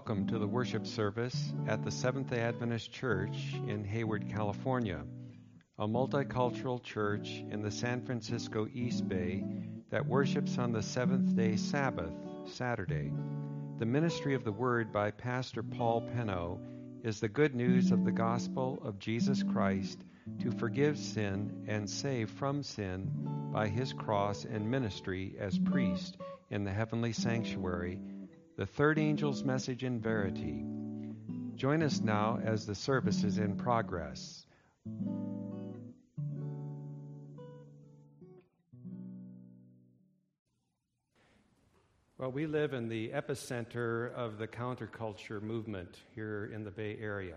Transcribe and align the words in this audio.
welcome 0.00 0.26
to 0.26 0.38
the 0.38 0.46
worship 0.46 0.86
service 0.86 1.52
at 1.68 1.84
the 1.84 1.90
Seventh 1.90 2.30
day 2.30 2.40
Adventist 2.40 2.90
Church 2.90 3.52
in 3.68 3.84
Hayward, 3.84 4.30
California, 4.30 5.04
a 5.78 5.86
multicultural 5.86 6.82
church 6.82 7.44
in 7.50 7.60
the 7.60 7.70
San 7.70 8.00
Francisco 8.00 8.66
East 8.72 9.06
Bay 9.06 9.44
that 9.90 10.06
worships 10.06 10.56
on 10.56 10.72
the 10.72 10.82
seventh 10.82 11.36
day 11.36 11.54
Sabbath, 11.54 12.14
Saturday. 12.46 13.12
The 13.78 13.84
ministry 13.84 14.32
of 14.34 14.42
the 14.42 14.52
Word 14.52 14.90
by 14.90 15.10
Pastor 15.10 15.62
Paul 15.62 16.00
Penno 16.00 16.58
is 17.04 17.20
the 17.20 17.28
good 17.28 17.54
news 17.54 17.90
of 17.90 18.06
the 18.06 18.12
gospel 18.12 18.80
of 18.82 18.98
Jesus 18.98 19.42
Christ 19.42 20.02
to 20.38 20.50
forgive 20.50 20.96
sin 20.96 21.66
and 21.68 21.90
save 21.90 22.30
from 22.30 22.62
sin 22.62 23.10
by 23.52 23.68
his 23.68 23.92
cross 23.92 24.46
and 24.46 24.70
ministry 24.70 25.34
as 25.38 25.58
priest 25.58 26.16
in 26.48 26.64
the 26.64 26.72
heavenly 26.72 27.12
sanctuary 27.12 28.00
the 28.60 28.66
third 28.66 28.98
angel's 28.98 29.42
message 29.42 29.84
in 29.84 29.98
verity. 29.98 30.62
Join 31.56 31.82
us 31.82 32.02
now 32.02 32.38
as 32.44 32.66
the 32.66 32.74
service 32.74 33.24
is 33.24 33.38
in 33.38 33.56
progress. 33.56 34.44
Well, 42.18 42.30
we 42.30 42.46
live 42.46 42.74
in 42.74 42.90
the 42.90 43.08
epicenter 43.14 44.12
of 44.12 44.36
the 44.36 44.46
counterculture 44.46 45.40
movement 45.40 46.00
here 46.14 46.50
in 46.54 46.62
the 46.62 46.70
Bay 46.70 46.98
Area. 47.00 47.36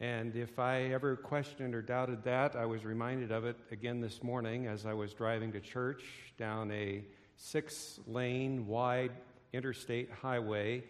And 0.00 0.34
if 0.34 0.58
I 0.58 0.86
ever 0.86 1.14
questioned 1.14 1.72
or 1.72 1.82
doubted 1.82 2.24
that, 2.24 2.56
I 2.56 2.66
was 2.66 2.84
reminded 2.84 3.30
of 3.30 3.44
it 3.44 3.58
again 3.70 4.00
this 4.00 4.24
morning 4.24 4.66
as 4.66 4.86
I 4.86 4.92
was 4.92 5.14
driving 5.14 5.52
to 5.52 5.60
church 5.60 6.02
down 6.36 6.72
a 6.72 7.04
six 7.36 8.00
lane 8.08 8.66
wide 8.66 9.12
interstate 9.52 10.10
highway. 10.10 10.84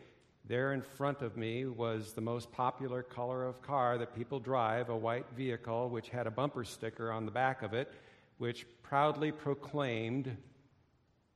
There 0.45 0.73
in 0.73 0.83
front 0.83 1.23
of 1.23 1.37
me 1.37 1.67
was 1.67 2.13
the 2.13 2.21
most 2.21 2.51
popular 2.51 3.03
color 3.03 3.45
of 3.45 3.63
car 3.63 3.99
that 3.99 4.15
people 4.15 4.41
drive, 4.41 4.89
a 4.89 4.97
white 4.97 5.27
vehicle 5.37 5.89
which 5.89 6.09
had 6.09 6.27
a 6.27 6.31
bumper 6.31 6.65
sticker 6.65 7.13
on 7.13 7.25
the 7.25 7.31
back 7.31 7.63
of 7.63 7.75
it, 7.75 7.93
which 8.39 8.67
proudly 8.83 9.33
proclaimed, 9.33 10.37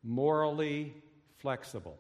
morally 0.03 0.95
flexible. 1.39 1.99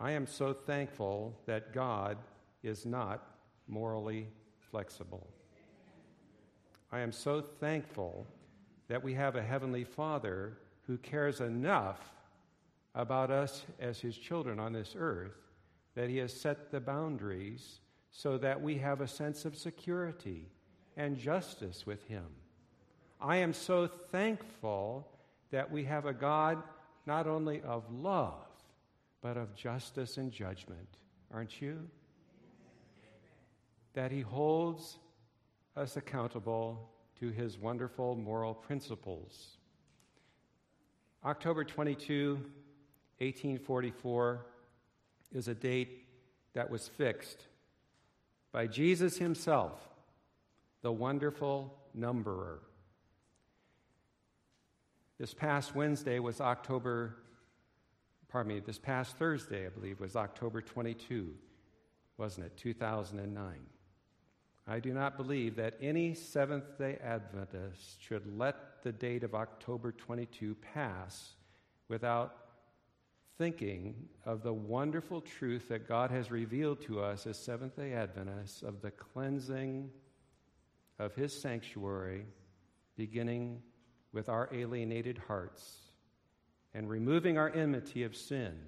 I 0.00 0.12
am 0.12 0.26
so 0.26 0.52
thankful 0.52 1.36
that 1.46 1.72
God 1.72 2.18
is 2.62 2.86
not 2.86 3.36
morally 3.66 4.28
flexible. 4.70 5.26
I 6.92 7.00
am 7.00 7.12
so 7.12 7.40
thankful 7.40 8.26
that 8.88 9.02
we 9.02 9.14
have 9.14 9.36
a 9.36 9.42
Heavenly 9.42 9.84
Father 9.84 10.58
who 10.86 10.98
cares 10.98 11.40
enough 11.40 12.00
about 12.98 13.30
us 13.30 13.64
as 13.78 14.00
his 14.00 14.18
children 14.18 14.58
on 14.58 14.72
this 14.72 14.94
earth 14.98 15.36
that 15.94 16.10
he 16.10 16.18
has 16.18 16.32
set 16.32 16.70
the 16.70 16.80
boundaries 16.80 17.78
so 18.10 18.36
that 18.36 18.60
we 18.60 18.76
have 18.76 19.00
a 19.00 19.08
sense 19.08 19.44
of 19.44 19.56
security 19.56 20.50
and 20.96 21.16
justice 21.16 21.86
with 21.86 22.02
him. 22.08 22.26
I 23.20 23.36
am 23.36 23.52
so 23.52 23.86
thankful 23.86 25.08
that 25.50 25.70
we 25.70 25.84
have 25.84 26.06
a 26.06 26.12
God 26.12 26.60
not 27.06 27.28
only 27.28 27.62
of 27.62 27.84
love, 27.90 28.46
but 29.22 29.36
of 29.36 29.54
justice 29.54 30.16
and 30.16 30.32
judgment. 30.32 30.98
Aren't 31.32 31.62
you? 31.62 31.88
That 33.94 34.10
he 34.10 34.22
holds 34.22 34.98
us 35.76 35.96
accountable 35.96 36.90
to 37.20 37.28
his 37.28 37.58
wonderful 37.58 38.16
moral 38.16 38.54
principles. 38.54 39.58
October 41.24 41.64
22, 41.64 42.38
1844 43.18 44.46
is 45.32 45.48
a 45.48 45.54
date 45.54 46.04
that 46.54 46.70
was 46.70 46.88
fixed 46.88 47.44
by 48.52 48.66
Jesus 48.66 49.18
himself, 49.18 49.80
the 50.82 50.92
wonderful 50.92 51.74
numberer. 51.94 52.60
This 55.18 55.34
past 55.34 55.74
Wednesday 55.74 56.20
was 56.20 56.40
October, 56.40 57.16
pardon 58.28 58.54
me, 58.54 58.60
this 58.60 58.78
past 58.78 59.16
Thursday, 59.16 59.66
I 59.66 59.70
believe, 59.70 60.00
was 60.00 60.14
October 60.14 60.62
22, 60.62 61.34
wasn't 62.16 62.46
it? 62.46 62.56
2009. 62.56 63.54
I 64.70 64.80
do 64.80 64.92
not 64.92 65.16
believe 65.16 65.56
that 65.56 65.74
any 65.80 66.14
Seventh 66.14 66.78
day 66.78 66.98
Adventist 67.02 68.00
should 68.00 68.38
let 68.38 68.82
the 68.82 68.92
date 68.92 69.24
of 69.24 69.34
October 69.34 69.92
22 69.92 70.54
pass 70.74 71.30
without 71.88 72.47
thinking 73.38 73.94
of 74.26 74.42
the 74.42 74.52
wonderful 74.52 75.20
truth 75.20 75.68
that 75.68 75.88
God 75.88 76.10
has 76.10 76.30
revealed 76.30 76.82
to 76.82 77.00
us 77.00 77.26
as 77.26 77.38
Seventh 77.38 77.76
day 77.76 77.92
Adventists 77.92 78.62
of 78.62 78.82
the 78.82 78.90
cleansing 78.90 79.90
of 80.98 81.14
His 81.14 81.40
sanctuary, 81.40 82.26
beginning 82.96 83.62
with 84.12 84.28
our 84.28 84.48
alienated 84.52 85.18
hearts 85.28 85.76
and 86.74 86.90
removing 86.90 87.38
our 87.38 87.48
enmity 87.48 88.02
of 88.02 88.16
sin 88.16 88.58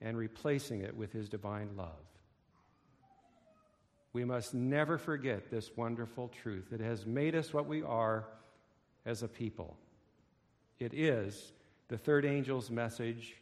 and 0.00 0.16
replacing 0.16 0.80
it 0.80 0.96
with 0.96 1.12
His 1.12 1.28
divine 1.28 1.76
love. 1.76 1.90
We 4.14 4.24
must 4.24 4.54
never 4.54 4.96
forget 4.96 5.50
this 5.50 5.70
wonderful 5.76 6.28
truth. 6.28 6.72
It 6.72 6.80
has 6.80 7.06
made 7.06 7.34
us 7.34 7.52
what 7.52 7.66
we 7.66 7.82
are 7.82 8.26
as 9.04 9.22
a 9.22 9.28
people. 9.28 9.76
It 10.78 10.94
is 10.94 11.52
the 11.88 11.98
third 11.98 12.24
angel's 12.24 12.70
message 12.70 13.36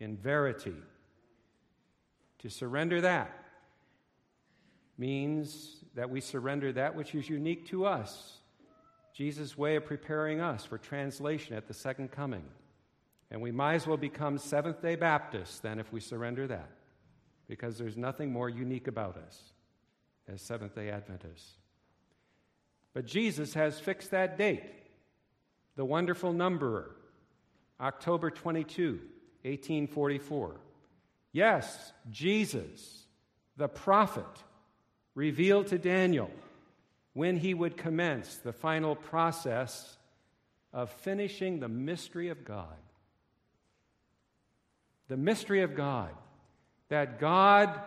in 0.00 0.16
verity. 0.16 0.74
To 2.40 2.48
surrender 2.48 3.02
that 3.02 3.36
means 4.98 5.76
that 5.94 6.10
we 6.10 6.20
surrender 6.20 6.72
that 6.72 6.94
which 6.94 7.14
is 7.14 7.28
unique 7.28 7.66
to 7.68 7.86
us. 7.86 8.38
Jesus' 9.14 9.56
way 9.56 9.76
of 9.76 9.84
preparing 9.84 10.40
us 10.40 10.64
for 10.64 10.78
translation 10.78 11.54
at 11.54 11.68
the 11.68 11.74
second 11.74 12.10
coming. 12.10 12.44
And 13.30 13.40
we 13.40 13.52
might 13.52 13.74
as 13.74 13.86
well 13.86 13.96
become 13.96 14.38
Seventh 14.38 14.82
day 14.82 14.96
Baptists 14.96 15.60
than 15.60 15.78
if 15.78 15.92
we 15.92 16.00
surrender 16.00 16.46
that, 16.48 16.70
because 17.48 17.78
there's 17.78 17.96
nothing 17.96 18.32
more 18.32 18.48
unique 18.48 18.88
about 18.88 19.16
us 19.16 19.52
as 20.26 20.40
Seventh 20.42 20.74
day 20.74 20.90
Adventists. 20.90 21.52
But 22.92 23.06
Jesus 23.06 23.54
has 23.54 23.78
fixed 23.78 24.10
that 24.10 24.36
date, 24.36 24.64
the 25.76 25.84
wonderful 25.84 26.32
numberer, 26.32 26.96
October 27.80 28.30
22. 28.30 29.00
1844. 29.42 30.56
Yes, 31.32 31.92
Jesus, 32.10 33.06
the 33.56 33.68
prophet, 33.68 34.24
revealed 35.14 35.68
to 35.68 35.78
Daniel 35.78 36.30
when 37.12 37.36
he 37.36 37.54
would 37.54 37.76
commence 37.76 38.36
the 38.36 38.52
final 38.52 38.94
process 38.94 39.96
of 40.72 40.90
finishing 40.90 41.58
the 41.58 41.68
mystery 41.68 42.28
of 42.28 42.44
God. 42.44 42.76
The 45.08 45.16
mystery 45.16 45.62
of 45.62 45.74
God, 45.74 46.10
that 46.88 47.18
God 47.18 47.80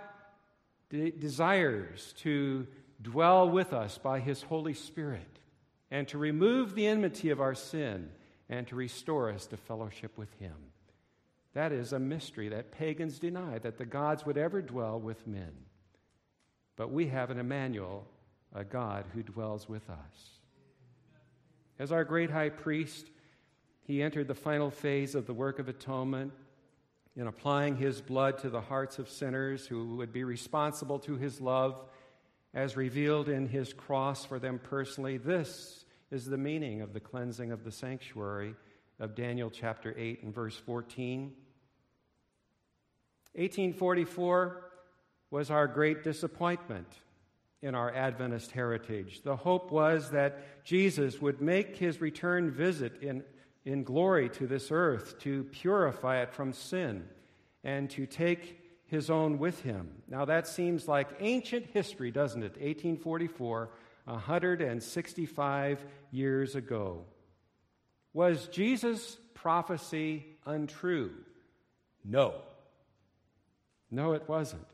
de- 0.89 1.11
desires 1.11 2.13
to 2.19 2.67
dwell 3.01 3.49
with 3.49 3.73
us 3.73 3.97
by 3.97 4.19
his 4.19 4.41
Holy 4.43 4.73
Spirit 4.73 5.39
and 5.89 6.07
to 6.09 6.17
remove 6.17 6.75
the 6.75 6.87
enmity 6.87 7.29
of 7.29 7.39
our 7.39 7.55
sin 7.55 8.09
and 8.49 8.67
to 8.67 8.75
restore 8.75 9.29
us 9.29 9.45
to 9.47 9.57
fellowship 9.57 10.17
with 10.17 10.31
him. 10.39 10.55
That 11.53 11.71
is 11.71 11.93
a 11.93 11.99
mystery 11.99 12.49
that 12.49 12.71
pagans 12.71 13.19
deny 13.19 13.59
that 13.59 13.77
the 13.77 13.85
gods 13.85 14.25
would 14.25 14.37
ever 14.37 14.61
dwell 14.61 14.99
with 14.99 15.27
men. 15.27 15.53
But 16.75 16.91
we 16.91 17.07
have 17.07 17.29
an 17.29 17.39
Emmanuel, 17.39 18.07
a 18.53 18.63
God 18.63 19.05
who 19.13 19.21
dwells 19.21 19.69
with 19.69 19.88
us. 19.89 20.39
As 21.77 21.91
our 21.91 22.03
great 22.03 22.31
high 22.31 22.50
priest, 22.50 23.07
he 23.83 24.01
entered 24.01 24.27
the 24.27 24.35
final 24.35 24.71
phase 24.71 25.13
of 25.13 25.27
the 25.27 25.33
work 25.33 25.59
of 25.59 25.69
atonement 25.69 26.33
in 27.15 27.27
applying 27.27 27.75
his 27.75 28.01
blood 28.01 28.39
to 28.39 28.49
the 28.49 28.61
hearts 28.61 28.97
of 28.97 29.09
sinners 29.09 29.67
who 29.67 29.97
would 29.97 30.11
be 30.11 30.23
responsible 30.23 30.97
to 30.99 31.17
his 31.17 31.39
love 31.39 31.83
as 32.56 32.77
revealed 32.77 33.29
in 33.29 33.47
his 33.47 33.73
cross 33.73 34.25
for 34.25 34.39
them 34.39 34.59
personally. 34.59 35.17
This 35.17 35.85
is 36.09 36.25
the 36.25 36.38
meaning 36.38 36.81
of 36.81 36.94
the 36.94 36.99
cleansing 36.99 37.51
of 37.51 37.63
the 37.63 37.71
sanctuary 37.71 38.56
of 38.99 39.15
Daniel 39.15 39.49
chapter 39.49 39.94
8 39.97 40.23
and 40.23 40.33
verse 40.33 40.56
14. 40.56 41.33
1844 43.35 44.62
was 45.31 45.50
our 45.50 45.68
great 45.68 46.03
disappointment 46.03 46.88
in 47.63 47.74
our 47.74 47.91
Adventist 47.94 48.51
heritage. 48.51 49.21
The 49.24 49.35
hope 49.35 49.71
was 49.71 50.12
that 50.12 50.63
Jesus 50.65 51.19
would 51.21 51.41
make 51.41 51.77
his 51.77 52.01
return 52.01 52.51
visit 52.51 53.01
in, 53.01 53.24
in 53.65 53.83
glory 53.83 54.30
to 54.30 54.45
this 54.45 54.69
earth 54.69 55.18
to 55.19 55.45
purify 55.45 56.21
it 56.21 56.33
from 56.33 56.53
sin 56.53 57.07
and 57.63 57.89
to 57.91 58.06
take 58.06 58.59
his 58.85 59.09
own 59.09 59.39
with 59.39 59.62
him. 59.62 59.89
Now, 60.07 60.25
that 60.25 60.45
seems 60.45 60.88
like 60.88 61.09
ancient 61.19 61.65
history, 61.68 62.12
doesn't 62.12 62.44
it? 62.44 62.51
1844, 62.57 63.69
165 64.06 65.85
years 66.12 66.56
ago. 66.56 67.06
Was 68.13 68.47
Jesus' 68.50 69.18
prophecy 69.33 70.25
untrue? 70.45 71.12
No. 72.06 72.35
No, 73.94 74.13
it 74.13 74.28
wasn't. 74.28 74.66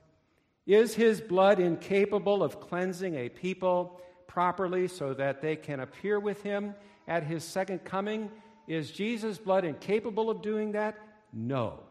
Is 0.65 0.93
his 0.93 1.19
blood 1.19 1.59
incapable 1.59 2.41
of 2.41 2.61
cleansing 2.61 3.15
a 3.15 3.27
people 3.27 3.99
properly 4.27 4.87
so 4.87 5.13
that 5.13 5.41
they 5.41 5.57
can 5.57 5.81
appear 5.81 6.19
with 6.19 6.41
him 6.41 6.73
at 7.05 7.23
his 7.23 7.43
second 7.43 7.83
coming? 7.83 8.31
Is 8.65 8.91
Jesus' 8.91 9.37
blood 9.37 9.65
incapable 9.65 10.29
of 10.29 10.41
doing 10.41 10.71
that? 10.71 10.97
No. 11.33 11.81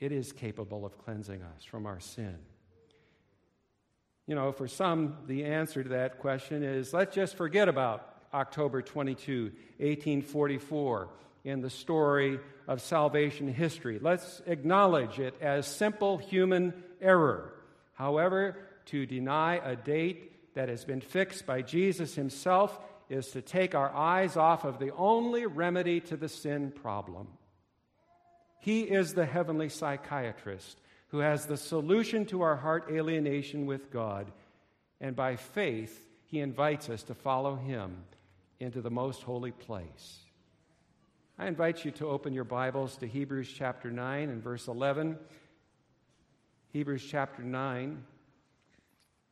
It 0.00 0.10
is 0.10 0.32
capable 0.32 0.84
of 0.84 0.98
cleansing 0.98 1.42
us 1.42 1.64
from 1.64 1.86
our 1.86 2.00
sin. 2.00 2.38
You 4.26 4.34
know, 4.34 4.50
for 4.50 4.66
some, 4.66 5.16
the 5.26 5.44
answer 5.44 5.84
to 5.84 5.88
that 5.90 6.18
question 6.18 6.64
is 6.64 6.92
let's 6.92 7.14
just 7.14 7.36
forget 7.36 7.68
about 7.68 8.24
October 8.34 8.82
22, 8.82 9.44
1844, 9.78 11.08
in 11.44 11.60
the 11.60 11.70
story 11.70 12.40
of 12.66 12.80
salvation 12.80 13.52
history. 13.52 13.98
Let's 14.00 14.42
acknowledge 14.46 15.18
it 15.18 15.34
as 15.40 15.66
simple 15.66 16.18
human 16.18 16.74
error. 17.00 17.52
However, 17.94 18.56
to 18.86 19.06
deny 19.06 19.56
a 19.56 19.76
date 19.76 20.54
that 20.54 20.68
has 20.68 20.84
been 20.84 21.00
fixed 21.00 21.46
by 21.46 21.62
Jesus 21.62 22.14
himself 22.14 22.78
is 23.08 23.28
to 23.28 23.42
take 23.42 23.74
our 23.74 23.94
eyes 23.94 24.36
off 24.36 24.64
of 24.64 24.78
the 24.78 24.92
only 24.94 25.46
remedy 25.46 26.00
to 26.00 26.16
the 26.16 26.28
sin 26.28 26.70
problem. 26.70 27.28
He 28.60 28.82
is 28.82 29.14
the 29.14 29.26
heavenly 29.26 29.68
psychiatrist 29.68 30.78
who 31.08 31.18
has 31.18 31.46
the 31.46 31.56
solution 31.56 32.26
to 32.26 32.42
our 32.42 32.56
heart 32.56 32.88
alienation 32.90 33.66
with 33.66 33.90
God. 33.90 34.30
And 35.00 35.16
by 35.16 35.36
faith, 35.36 36.06
he 36.26 36.40
invites 36.40 36.90
us 36.90 37.02
to 37.04 37.14
follow 37.14 37.54
him 37.56 37.96
into 38.60 38.82
the 38.82 38.90
most 38.90 39.22
holy 39.22 39.52
place. 39.52 40.18
I 41.40 41.46
invite 41.46 41.84
you 41.84 41.92
to 41.92 42.08
open 42.08 42.32
your 42.32 42.42
Bibles 42.42 42.96
to 42.96 43.06
Hebrews 43.06 43.48
chapter 43.56 43.92
9 43.92 44.28
and 44.28 44.42
verse 44.42 44.66
11. 44.66 45.16
Hebrews 46.72 47.06
chapter 47.08 47.44
9 47.44 48.02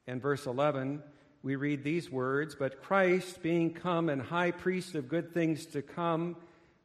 and 0.07 0.23
verse 0.23 0.47
11, 0.47 1.03
we 1.43 1.57
read 1.57 1.83
these 1.83 2.09
words 2.09 2.55
But 2.55 2.81
Christ, 2.81 3.43
being 3.43 3.75
come 3.75 4.09
and 4.09 4.23
high 4.23 4.53
priest 4.53 4.95
of 4.95 5.09
good 5.09 5.35
things 5.35 5.67
to 5.67 5.83
come, 5.83 6.37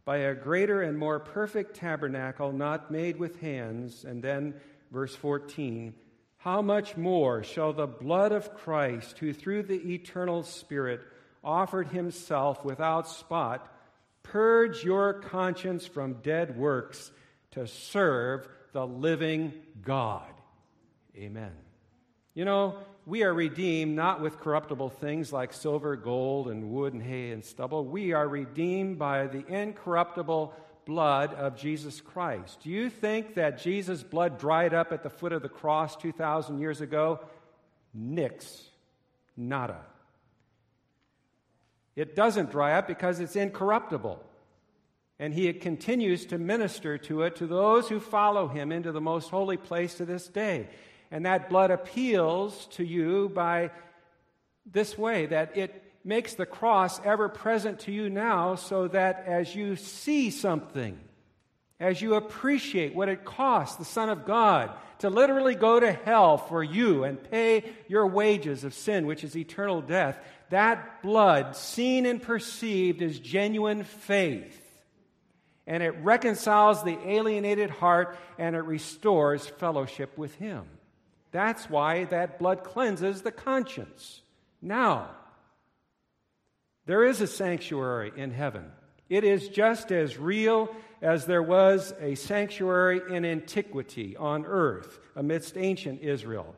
by 0.06 0.18
a 0.18 0.34
greater 0.34 0.82
and 0.82 0.98
more 0.98 1.20
perfect 1.20 1.76
tabernacle, 1.76 2.52
not 2.52 2.90
made 2.90 3.18
with 3.18 3.40
hands. 3.42 4.04
And 4.04 4.24
then, 4.24 4.56
verse 4.90 5.16
14, 5.16 5.94
how 6.38 6.64
much 6.64 6.98
more 6.98 7.44
shall 7.44 7.74
the 7.74 7.86
blood 7.86 8.32
of 8.32 8.56
Christ, 8.56 9.20
who 9.20 9.34
through 9.34 9.64
the 9.64 9.94
eternal 9.94 10.42
Spirit 10.42 11.02
offered 11.44 11.90
himself 11.90 12.66
without 12.66 13.08
spot, 13.08 13.72
purge 14.32 14.84
your 14.84 15.14
conscience 15.14 15.86
from 15.86 16.14
dead 16.24 16.58
works 16.58 17.12
to 17.52 17.68
serve 17.68 18.48
the 18.72 18.86
living 18.86 19.54
God? 19.84 20.32
Amen. 21.16 21.52
You 22.34 22.46
know, 22.46 22.78
we 23.06 23.24
are 23.24 23.34
redeemed 23.34 23.96
not 23.96 24.22
with 24.22 24.40
corruptible 24.40 24.90
things 24.90 25.34
like 25.34 25.52
silver, 25.52 25.96
gold, 25.96 26.48
and 26.48 26.72
wood, 26.72 26.94
and 26.94 27.04
hay, 27.04 27.32
and 27.32 27.44
stubble. 27.44 27.84
We 27.84 28.14
are 28.14 28.28
redeemed 28.28 28.98
by 28.98 29.28
the 29.28 29.46
incorruptible 29.46 30.54
blood 30.86 31.34
of 31.34 31.58
Jesus 31.58 32.00
Christ. 32.00 32.60
Do 32.64 32.70
you 32.70 32.90
think 32.90 33.36
that 33.36 33.62
Jesus' 33.62 34.02
blood 34.02 34.40
dried 34.40 34.74
up 34.74 34.94
at 34.94 35.04
the 35.04 35.10
foot 35.10 35.34
of 35.34 35.42
the 35.42 35.50
cross 35.50 35.96
2,000 35.98 36.60
years 36.60 36.80
ago? 36.80 37.20
Nix. 37.94 38.64
Nada. 39.36 39.82
It 41.96 42.16
doesn't 42.16 42.52
dry 42.52 42.74
up 42.74 42.88
because 42.88 43.20
it's 43.20 43.36
incorruptible. 43.36 44.24
And 45.20 45.34
he 45.34 45.52
continues 45.54 46.26
to 46.28 46.38
minister 46.38 46.98
to 46.98 47.22
it 47.24 47.36
to 47.38 47.48
those 47.48 47.88
who 47.90 48.00
follow 48.00 48.48
him 48.48 48.72
into 48.72 48.92
the 48.92 49.02
most 49.02 49.30
holy 49.30 49.58
place 49.58 49.96
to 49.96 50.06
this 50.06 50.28
day. 50.28 50.68
And 51.12 51.26
that 51.26 51.50
blood 51.50 51.70
appeals 51.72 52.68
to 52.72 52.84
you 52.84 53.30
by 53.30 53.72
this 54.66 54.98
way 54.98 55.26
that 55.28 55.58
it 55.58 55.84
makes 56.04 56.34
the 56.34 56.46
cross 56.46 57.00
ever 57.06 57.30
present 57.30 57.82
to 57.82 57.92
you 57.92 58.10
now 58.10 58.56
so 58.56 58.88
that 58.88 59.26
as 59.28 59.54
you 59.54 59.76
see 59.76 60.32
something, 60.32 60.98
as 61.80 62.02
you 62.02 62.16
appreciate 62.16 62.96
what 62.96 63.10
it 63.10 63.26
costs 63.26 63.76
the 63.78 63.86
Son 63.86 64.10
of 64.10 64.26
God 64.26 64.72
to 65.00 65.10
literally 65.10 65.56
go 65.56 65.80
to 65.80 65.92
hell 65.92 66.38
for 66.38 66.64
you 66.64 67.04
and 67.04 67.30
pay 67.32 67.64
your 67.88 68.06
wages 68.06 68.64
of 68.64 68.74
sin, 68.74 69.06
which 69.06 69.24
is 69.24 69.36
eternal 69.36 69.82
death, 69.82 70.18
that 70.52 71.02
blood, 71.02 71.56
seen 71.56 72.06
and 72.06 72.22
perceived, 72.22 73.02
is 73.02 73.20
genuine 73.20 73.84
faith. 73.84 74.58
And 75.66 75.82
it 75.82 75.96
reconciles 76.02 76.84
the 76.84 77.00
alienated 77.08 77.70
heart 77.70 78.18
and 78.38 78.56
it 78.56 78.64
restores 78.64 79.48
fellowship 79.48 80.18
with 80.18 80.36
Him. 80.36 80.66
That's 81.32 81.70
why 81.70 82.06
that 82.06 82.40
blood 82.40 82.64
cleanses 82.64 83.22
the 83.22 83.32
conscience. 83.32 84.22
Now, 84.62 85.12
there 86.86 87.06
is 87.06 87.22
a 87.22 87.28
sanctuary 87.28 88.12
in 88.16 88.32
heaven. 88.32 88.66
It 89.10 89.24
is 89.24 89.48
just 89.48 89.92
as 89.92 90.18
real 90.18 90.76
as 91.02 91.26
there 91.26 91.44
was 91.44 91.94
a 92.00 92.16
sanctuary 92.16 93.02
in 93.10 93.26
antiquity 93.26 94.18
on 94.18 94.46
earth 94.46 95.00
amidst 95.16 95.58
ancient 95.58 96.02
Israel. 96.02 96.56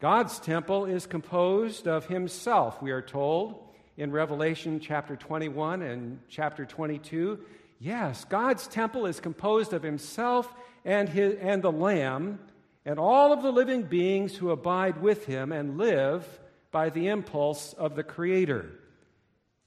God's 0.00 0.38
temple 0.38 0.84
is 0.84 1.06
composed 1.06 1.88
of 1.88 2.06
Himself, 2.06 2.80
we 2.80 2.92
are 2.92 3.02
told 3.02 3.64
in 3.96 4.12
Revelation 4.12 4.78
chapter 4.78 5.16
21 5.16 5.82
and 5.82 6.20
chapter 6.28 6.64
22. 6.64 7.40
Yes, 7.80 8.24
God's 8.24 8.68
temple 8.68 9.06
is 9.06 9.18
composed 9.18 9.72
of 9.72 9.82
Himself 9.82 10.54
and, 10.84 11.08
his, 11.08 11.34
and 11.40 11.62
the 11.62 11.72
Lamb 11.72 12.38
and 12.84 13.00
all 13.00 13.32
of 13.32 13.42
the 13.42 13.50
living 13.50 13.82
beings 13.82 14.36
who 14.36 14.50
abide 14.50 15.02
with 15.02 15.26
him 15.26 15.50
and 15.50 15.76
live 15.76 16.24
by 16.70 16.90
the 16.90 17.08
impulse 17.08 17.72
of 17.72 17.96
the 17.96 18.04
Creator. 18.04 18.70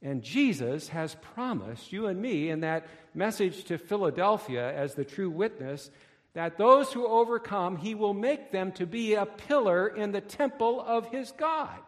And 0.01 0.23
Jesus 0.23 0.87
has 0.87 1.15
promised 1.35 1.91
you 1.91 2.07
and 2.07 2.21
me 2.21 2.49
in 2.49 2.61
that 2.61 2.87
message 3.13 3.65
to 3.65 3.77
Philadelphia 3.77 4.73
as 4.73 4.95
the 4.95 5.05
true 5.05 5.29
witness 5.29 5.91
that 6.33 6.57
those 6.57 6.93
who 6.93 7.07
overcome, 7.07 7.77
he 7.77 7.93
will 7.95 8.13
make 8.13 8.51
them 8.51 8.71
to 8.73 8.85
be 8.85 9.15
a 9.15 9.25
pillar 9.25 9.87
in 9.87 10.11
the 10.11 10.21
temple 10.21 10.81
of 10.81 11.07
his 11.09 11.31
God. 11.31 11.79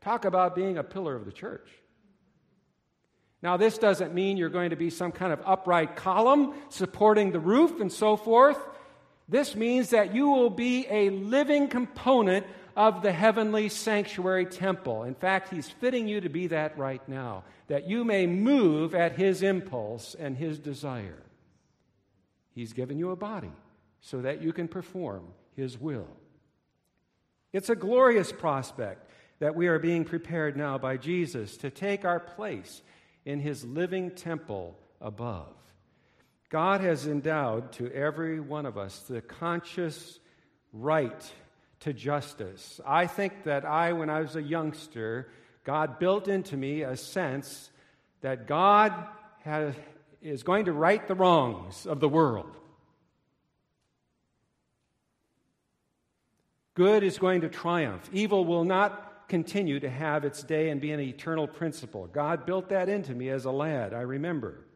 Talk 0.00 0.24
about 0.24 0.54
being 0.54 0.78
a 0.78 0.82
pillar 0.82 1.14
of 1.14 1.26
the 1.26 1.32
church. 1.32 1.68
Now, 3.42 3.56
this 3.56 3.78
doesn't 3.78 4.14
mean 4.14 4.36
you're 4.36 4.48
going 4.48 4.70
to 4.70 4.76
be 4.76 4.90
some 4.90 5.12
kind 5.12 5.32
of 5.32 5.40
upright 5.44 5.96
column 5.96 6.54
supporting 6.68 7.32
the 7.32 7.40
roof 7.40 7.80
and 7.80 7.90
so 7.92 8.16
forth. 8.16 8.58
This 9.28 9.54
means 9.54 9.90
that 9.90 10.14
you 10.14 10.30
will 10.30 10.50
be 10.50 10.86
a 10.90 11.10
living 11.10 11.68
component 11.68 12.46
of 12.76 13.02
the 13.02 13.12
heavenly 13.12 13.68
sanctuary 13.68 14.46
temple. 14.46 15.04
In 15.04 15.14
fact, 15.14 15.52
He's 15.52 15.68
fitting 15.68 16.08
you 16.08 16.20
to 16.20 16.28
be 16.28 16.48
that 16.48 16.76
right 16.78 17.06
now, 17.08 17.44
that 17.68 17.88
you 17.88 18.04
may 18.04 18.26
move 18.26 18.94
at 18.94 19.12
His 19.12 19.42
impulse 19.42 20.14
and 20.18 20.36
His 20.36 20.58
desire. 20.58 21.22
He's 22.54 22.72
given 22.72 22.98
you 22.98 23.10
a 23.10 23.16
body 23.16 23.52
so 24.00 24.22
that 24.22 24.42
you 24.42 24.52
can 24.52 24.68
perform 24.68 25.24
His 25.56 25.78
will. 25.78 26.08
It's 27.52 27.70
a 27.70 27.76
glorious 27.76 28.32
prospect 28.32 29.10
that 29.40 29.54
we 29.54 29.66
are 29.68 29.78
being 29.78 30.04
prepared 30.04 30.56
now 30.56 30.78
by 30.78 30.96
Jesus 30.96 31.56
to 31.58 31.70
take 31.70 32.04
our 32.04 32.20
place 32.20 32.82
in 33.24 33.40
His 33.40 33.64
living 33.64 34.10
temple 34.12 34.76
above. 35.00 35.54
God 36.50 36.80
has 36.80 37.06
endowed 37.06 37.72
to 37.72 37.90
every 37.92 38.40
one 38.40 38.66
of 38.66 38.76
us 38.76 39.00
the 39.00 39.20
conscious 39.20 40.18
right 40.72 41.32
to 41.80 41.92
justice. 41.92 42.80
I 42.86 43.06
think 43.06 43.44
that 43.44 43.64
I, 43.64 43.92
when 43.92 44.10
I 44.10 44.20
was 44.20 44.36
a 44.36 44.42
youngster, 44.42 45.28
God 45.64 45.98
built 45.98 46.28
into 46.28 46.56
me 46.56 46.82
a 46.82 46.96
sense 46.96 47.70
that 48.20 48.46
God 48.46 48.92
has, 49.44 49.74
is 50.22 50.42
going 50.42 50.66
to 50.66 50.72
right 50.72 51.06
the 51.06 51.14
wrongs 51.14 51.86
of 51.86 52.00
the 52.00 52.08
world. 52.08 52.56
Good 56.74 57.02
is 57.02 57.18
going 57.18 57.42
to 57.42 57.48
triumph. 57.48 58.08
Evil 58.12 58.44
will 58.44 58.64
not 58.64 59.28
continue 59.28 59.80
to 59.80 59.88
have 59.88 60.24
its 60.24 60.42
day 60.42 60.70
and 60.70 60.80
be 60.80 60.92
an 60.92 61.00
eternal 61.00 61.46
principle. 61.46 62.06
God 62.06 62.46
built 62.46 62.68
that 62.70 62.88
into 62.88 63.14
me 63.14 63.28
as 63.28 63.44
a 63.44 63.50
lad, 63.50 63.94
I 63.94 64.00
remember. 64.00 64.66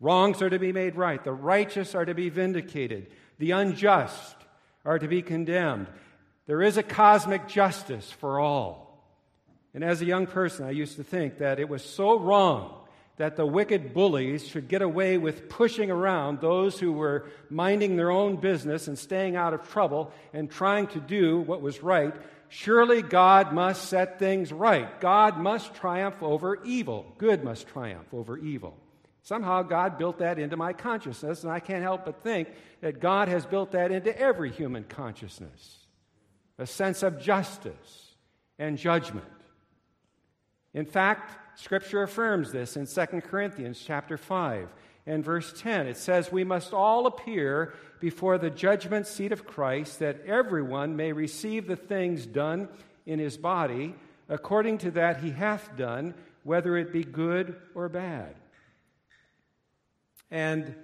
Wrongs 0.00 0.42
are 0.42 0.50
to 0.50 0.58
be 0.58 0.72
made 0.72 0.96
right. 0.96 1.22
The 1.22 1.32
righteous 1.32 1.94
are 1.94 2.04
to 2.04 2.14
be 2.14 2.28
vindicated. 2.28 3.08
The 3.38 3.52
unjust 3.52 4.36
are 4.84 4.98
to 4.98 5.08
be 5.08 5.22
condemned. 5.22 5.86
There 6.46 6.62
is 6.62 6.76
a 6.76 6.82
cosmic 6.82 7.46
justice 7.46 8.10
for 8.10 8.40
all. 8.40 8.82
And 9.74 9.84
as 9.84 10.02
a 10.02 10.06
young 10.06 10.26
person, 10.26 10.66
I 10.66 10.70
used 10.70 10.96
to 10.96 11.04
think 11.04 11.38
that 11.38 11.60
it 11.60 11.68
was 11.68 11.84
so 11.84 12.18
wrong 12.18 12.81
that 13.16 13.36
the 13.36 13.46
wicked 13.46 13.92
bullies 13.92 14.46
should 14.46 14.68
get 14.68 14.82
away 14.82 15.18
with 15.18 15.48
pushing 15.48 15.90
around 15.90 16.40
those 16.40 16.78
who 16.78 16.92
were 16.92 17.26
minding 17.50 17.96
their 17.96 18.10
own 18.10 18.36
business 18.36 18.88
and 18.88 18.98
staying 18.98 19.36
out 19.36 19.54
of 19.54 19.68
trouble 19.68 20.12
and 20.32 20.50
trying 20.50 20.86
to 20.88 21.00
do 21.00 21.40
what 21.40 21.60
was 21.60 21.82
right. 21.82 22.14
Surely 22.48 23.02
God 23.02 23.52
must 23.52 23.88
set 23.88 24.18
things 24.18 24.52
right. 24.52 25.00
God 25.00 25.38
must 25.38 25.74
triumph 25.74 26.22
over 26.22 26.62
evil. 26.64 27.06
Good 27.18 27.44
must 27.44 27.68
triumph 27.68 28.12
over 28.12 28.38
evil. 28.38 28.76
Somehow 29.22 29.62
God 29.62 29.98
built 29.98 30.18
that 30.18 30.38
into 30.38 30.56
my 30.56 30.72
consciousness, 30.72 31.44
and 31.44 31.52
I 31.52 31.60
can't 31.60 31.82
help 31.82 32.04
but 32.04 32.22
think 32.22 32.48
that 32.80 33.00
God 33.00 33.28
has 33.28 33.46
built 33.46 33.72
that 33.72 33.92
into 33.92 34.18
every 34.18 34.50
human 34.50 34.84
consciousness 34.84 35.78
a 36.58 36.66
sense 36.66 37.02
of 37.02 37.20
justice 37.20 38.14
and 38.58 38.78
judgment. 38.78 39.26
In 40.74 40.86
fact, 40.86 41.51
Scripture 41.62 42.02
affirms 42.02 42.50
this 42.50 42.76
in 42.76 42.88
2 42.88 43.20
Corinthians 43.20 43.80
chapter 43.86 44.16
5 44.16 44.68
and 45.06 45.24
verse 45.24 45.54
10. 45.56 45.86
It 45.86 45.96
says, 45.96 46.32
We 46.32 46.42
must 46.42 46.72
all 46.72 47.06
appear 47.06 47.74
before 48.00 48.36
the 48.36 48.50
judgment 48.50 49.06
seat 49.06 49.30
of 49.30 49.46
Christ, 49.46 50.00
that 50.00 50.26
everyone 50.26 50.96
may 50.96 51.12
receive 51.12 51.68
the 51.68 51.76
things 51.76 52.26
done 52.26 52.68
in 53.06 53.20
his 53.20 53.36
body 53.36 53.94
according 54.28 54.78
to 54.78 54.90
that 54.90 55.22
he 55.22 55.30
hath 55.30 55.76
done, 55.76 56.14
whether 56.42 56.76
it 56.76 56.92
be 56.92 57.04
good 57.04 57.54
or 57.76 57.88
bad. 57.88 58.34
And 60.32 60.74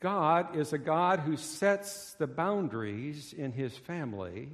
God 0.00 0.54
is 0.54 0.74
a 0.74 0.78
God 0.78 1.20
who 1.20 1.38
sets 1.38 2.12
the 2.18 2.26
boundaries 2.26 3.32
in 3.32 3.52
his 3.52 3.74
family, 3.74 4.50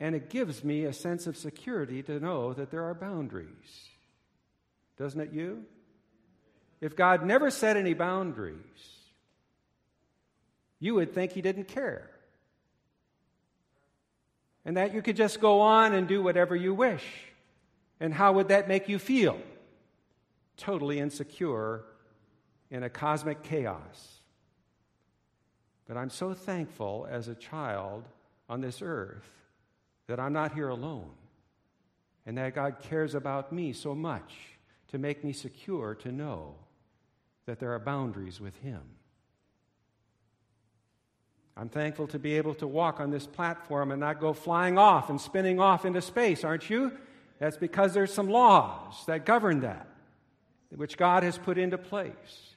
and 0.00 0.14
it 0.14 0.30
gives 0.30 0.64
me 0.64 0.84
a 0.84 0.92
sense 0.92 1.26
of 1.26 1.36
security 1.36 2.02
to 2.02 2.18
know 2.18 2.52
that 2.52 2.70
there 2.70 2.84
are 2.84 2.94
boundaries. 2.94 3.88
Doesn't 4.96 5.20
it 5.20 5.32
you? 5.32 5.64
If 6.80 6.96
God 6.96 7.24
never 7.24 7.50
set 7.50 7.76
any 7.76 7.94
boundaries, 7.94 8.56
you 10.80 10.94
would 10.94 11.14
think 11.14 11.32
he 11.32 11.40
didn't 11.40 11.68
care. 11.68 12.10
And 14.64 14.76
that 14.76 14.94
you 14.94 15.02
could 15.02 15.16
just 15.16 15.40
go 15.40 15.60
on 15.60 15.94
and 15.94 16.08
do 16.08 16.22
whatever 16.22 16.56
you 16.56 16.74
wish. 16.74 17.04
And 18.00 18.12
how 18.12 18.32
would 18.34 18.48
that 18.48 18.68
make 18.68 18.88
you 18.88 18.98
feel? 18.98 19.38
Totally 20.56 20.98
insecure 20.98 21.84
in 22.70 22.82
a 22.82 22.90
cosmic 22.90 23.42
chaos. 23.42 24.20
But 25.86 25.96
I'm 25.96 26.10
so 26.10 26.34
thankful 26.34 27.06
as 27.10 27.28
a 27.28 27.34
child 27.34 28.04
on 28.48 28.60
this 28.60 28.80
earth 28.82 29.30
that 30.06 30.20
I'm 30.20 30.32
not 30.32 30.54
here 30.54 30.68
alone 30.68 31.10
and 32.26 32.38
that 32.38 32.54
God 32.54 32.76
cares 32.80 33.14
about 33.14 33.52
me 33.52 33.72
so 33.72 33.94
much 33.94 34.34
to 34.88 34.98
make 34.98 35.24
me 35.24 35.32
secure 35.32 35.94
to 35.96 36.12
know 36.12 36.54
that 37.46 37.58
there 37.58 37.72
are 37.72 37.78
boundaries 37.78 38.40
with 38.40 38.56
Him. 38.58 38.80
I'm 41.56 41.68
thankful 41.68 42.08
to 42.08 42.18
be 42.18 42.36
able 42.36 42.54
to 42.56 42.66
walk 42.66 43.00
on 43.00 43.10
this 43.10 43.26
platform 43.26 43.92
and 43.92 44.00
not 44.00 44.20
go 44.20 44.32
flying 44.32 44.76
off 44.76 45.10
and 45.10 45.20
spinning 45.20 45.60
off 45.60 45.84
into 45.84 46.00
space, 46.00 46.42
aren't 46.42 46.68
you? 46.68 46.92
That's 47.38 47.56
because 47.56 47.94
there's 47.94 48.12
some 48.12 48.28
laws 48.28 49.04
that 49.06 49.24
govern 49.24 49.60
that, 49.60 49.86
which 50.74 50.96
God 50.96 51.22
has 51.22 51.38
put 51.38 51.58
into 51.58 51.78
place. 51.78 52.54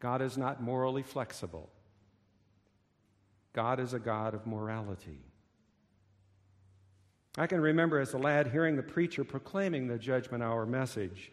God 0.00 0.20
is 0.20 0.36
not 0.36 0.62
morally 0.62 1.02
flexible. 1.02 1.70
God 3.52 3.78
is 3.78 3.94
a 3.94 3.98
God 4.00 4.34
of 4.34 4.46
morality. 4.46 5.20
I 7.36 7.48
can 7.48 7.60
remember 7.60 7.98
as 7.98 8.14
a 8.14 8.18
lad 8.18 8.46
hearing 8.48 8.76
the 8.76 8.82
preacher 8.82 9.24
proclaiming 9.24 9.88
the 9.88 9.98
judgment 9.98 10.42
hour 10.42 10.66
message 10.66 11.32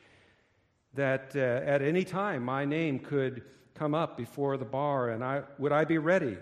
that 0.96 1.36
uh, 1.36 1.40
at 1.40 1.82
any 1.82 2.04
time 2.04 2.44
my 2.44 2.66
name 2.66 3.00
could 3.00 3.44
come 3.76 3.94
up 3.94 4.18
before 4.18 4.58
the 4.58 4.66
bar 4.66 5.10
and 5.10 5.24
I, 5.24 5.44
would 5.60 5.72
I 5.72 5.86
be 5.86 6.00
ready? 6.00 6.38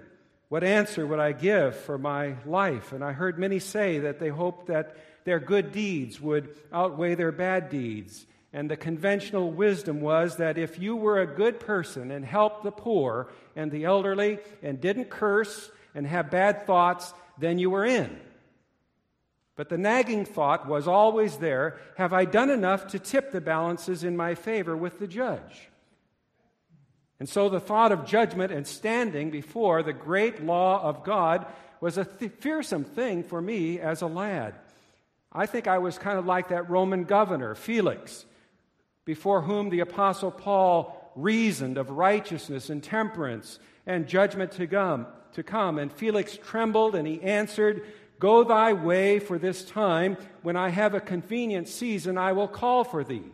What 0.47 0.63
answer 0.63 1.05
would 1.05 1.19
I 1.19 1.33
give 1.33 1.75
for 1.75 1.97
my 1.97 2.35
life? 2.45 2.93
And 2.93 3.03
I 3.03 3.11
heard 3.11 3.37
many 3.37 3.59
say 3.59 3.99
that 3.99 4.19
they 4.19 4.29
hoped 4.29 4.67
that 4.67 4.95
their 5.25 5.39
good 5.39 5.71
deeds 5.73 6.21
would 6.21 6.55
outweigh 6.71 7.15
their 7.15 7.33
bad 7.33 7.69
deeds 7.69 8.25
and 8.51 8.69
the 8.69 8.77
conventional 8.77 9.51
wisdom 9.51 10.01
was 10.01 10.37
that 10.37 10.57
if 10.57 10.79
you 10.79 10.95
were 10.95 11.19
a 11.19 11.27
good 11.27 11.59
person 11.59 12.11
and 12.11 12.25
helped 12.25 12.63
the 12.63 12.71
poor 12.71 13.29
and 13.55 13.71
the 13.71 13.85
elderly 13.85 14.39
and 14.63 14.81
didn't 14.81 15.09
curse 15.09 15.69
and 15.93 16.07
have 16.07 16.31
bad 16.31 16.65
thoughts, 16.65 17.13
then 17.37 17.59
you 17.59 17.69
were 17.69 17.85
in. 17.85 18.19
But 19.59 19.67
the 19.67 19.77
nagging 19.77 20.23
thought 20.23 20.69
was 20.69 20.87
always 20.87 21.35
there 21.35 21.79
have 21.97 22.13
I 22.13 22.23
done 22.23 22.49
enough 22.49 22.87
to 22.87 22.97
tip 22.97 23.33
the 23.33 23.41
balances 23.41 24.05
in 24.05 24.15
my 24.15 24.33
favor 24.33 24.77
with 24.77 24.99
the 24.99 25.05
judge? 25.05 25.67
And 27.19 27.27
so 27.27 27.49
the 27.49 27.59
thought 27.59 27.91
of 27.91 28.05
judgment 28.05 28.53
and 28.53 28.65
standing 28.65 29.31
before 29.31 29.83
the 29.83 29.91
great 29.91 30.41
law 30.41 30.81
of 30.81 31.03
God 31.03 31.45
was 31.81 31.97
a 31.97 32.05
th- 32.05 32.31
fearsome 32.39 32.85
thing 32.85 33.21
for 33.21 33.41
me 33.41 33.81
as 33.81 34.01
a 34.01 34.07
lad. 34.07 34.55
I 35.29 35.45
think 35.45 35.67
I 35.67 35.79
was 35.79 35.97
kind 35.97 36.17
of 36.17 36.25
like 36.25 36.47
that 36.47 36.69
Roman 36.69 37.03
governor, 37.03 37.53
Felix 37.53 38.25
before 39.03 39.41
whom 39.41 39.71
the 39.71 39.81
Apostle 39.81 40.31
Paul 40.31 41.11
reasoned 41.17 41.77
of 41.77 41.89
righteousness 41.89 42.69
and 42.69 42.81
temperance 42.81 43.59
and 43.85 44.07
judgment 44.07 44.53
to 44.53 44.67
come. 44.67 45.05
To 45.33 45.43
come. 45.43 45.79
And 45.79 45.91
Felix 45.91 46.37
trembled 46.37 46.95
and 46.95 47.05
he 47.05 47.21
answered, 47.21 47.85
Go 48.19 48.43
thy 48.43 48.73
way 48.73 49.19
for 49.19 49.39
this 49.39 49.63
time. 49.63 50.17
When 50.41 50.57
I 50.57 50.69
have 50.69 50.93
a 50.93 50.99
convenient 50.99 51.67
season, 51.69 52.17
I 52.17 52.33
will 52.33 52.49
call 52.49 52.83
for 52.83 53.03
thee. 53.03 53.31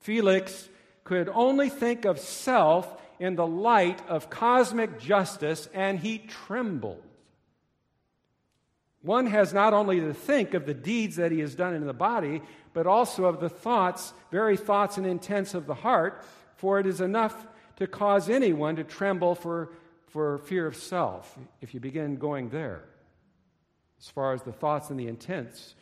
Felix 0.00 0.68
could 1.04 1.30
only 1.32 1.68
think 1.68 2.04
of 2.04 2.18
self 2.20 3.00
in 3.18 3.34
the 3.36 3.46
light 3.46 4.06
of 4.08 4.28
cosmic 4.28 5.00
justice, 5.00 5.68
and 5.72 5.98
he 5.98 6.18
trembled. 6.18 7.02
One 9.00 9.26
has 9.26 9.52
not 9.52 9.72
only 9.72 10.00
to 10.00 10.14
think 10.14 10.54
of 10.54 10.66
the 10.66 10.74
deeds 10.74 11.16
that 11.16 11.32
he 11.32 11.40
has 11.40 11.54
done 11.54 11.74
in 11.74 11.86
the 11.86 11.92
body, 11.92 12.42
but 12.72 12.86
also 12.86 13.24
of 13.24 13.40
the 13.40 13.48
thoughts, 13.48 14.12
very 14.30 14.56
thoughts 14.56 14.96
and 14.96 15.06
intents 15.06 15.54
of 15.54 15.66
the 15.66 15.74
heart, 15.74 16.24
for 16.56 16.78
it 16.78 16.86
is 16.86 17.00
enough 17.00 17.46
to 17.76 17.86
cause 17.86 18.28
anyone 18.28 18.76
to 18.76 18.84
tremble 18.84 19.34
for, 19.34 19.72
for 20.08 20.38
fear 20.38 20.66
of 20.66 20.76
self 20.76 21.36
if 21.60 21.74
you 21.74 21.80
begin 21.80 22.16
going 22.16 22.48
there. 22.50 22.84
As 24.02 24.08
far 24.10 24.34
as 24.34 24.42
the 24.42 24.52
thoughts 24.52 24.90
and 24.90 24.98
the 24.98 25.06
intents, 25.06 25.74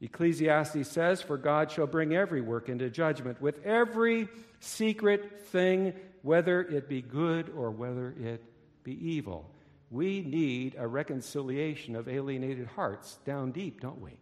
Ecclesiastes 0.00 0.88
says, 0.88 1.20
For 1.20 1.36
God 1.36 1.70
shall 1.70 1.86
bring 1.86 2.14
every 2.14 2.40
work 2.40 2.68
into 2.68 2.88
judgment 2.88 3.40
with 3.40 3.64
every 3.64 4.28
secret 4.60 5.46
thing, 5.48 5.92
whether 6.22 6.62
it 6.62 6.88
be 6.88 7.02
good 7.02 7.50
or 7.50 7.70
whether 7.70 8.14
it 8.18 8.42
be 8.82 8.92
evil. 9.12 9.50
We 9.90 10.22
need 10.22 10.74
a 10.78 10.86
reconciliation 10.86 11.96
of 11.96 12.08
alienated 12.08 12.66
hearts 12.66 13.18
down 13.24 13.52
deep, 13.52 13.80
don't 13.80 14.00
we? 14.00 14.20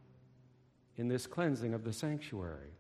in 0.99 1.09
this 1.09 1.27
cleansing 1.27 1.73
of 1.73 1.85
the 1.85 1.93
sanctuary. 1.93 2.73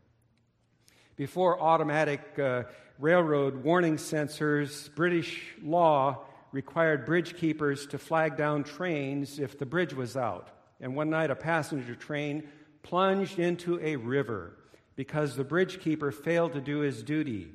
Before 1.17 1.61
automatic 1.61 2.39
uh, 2.39 2.65
railroad 2.99 3.63
warning 3.65 3.97
sensors, 3.97 4.93
British 4.95 5.55
law 5.63 6.25
required 6.53 7.05
bridge 7.05 7.37
keepers 7.37 7.87
to 7.89 7.99
flag 7.99 8.37
down 8.37 8.65
trains 8.65 9.39
if 9.39 9.59
the 9.59 9.67
bridge 9.67 9.95
was 9.95 10.17
out. 10.17 10.51
And 10.81 10.95
one 10.95 11.11
night, 11.11 11.31
a 11.31 11.37
passenger 11.37 11.95
train 11.95 12.49
plunged 12.83 13.39
into 13.39 13.81
a 13.81 13.97
river 13.97 14.57
because 14.97 15.37
the 15.37 15.45
bridge 15.45 15.81
keeper 15.81 16.11
failed 16.11 16.53
to 16.55 16.61
do 16.61 16.79
his 16.79 17.03
duty. 17.03 17.53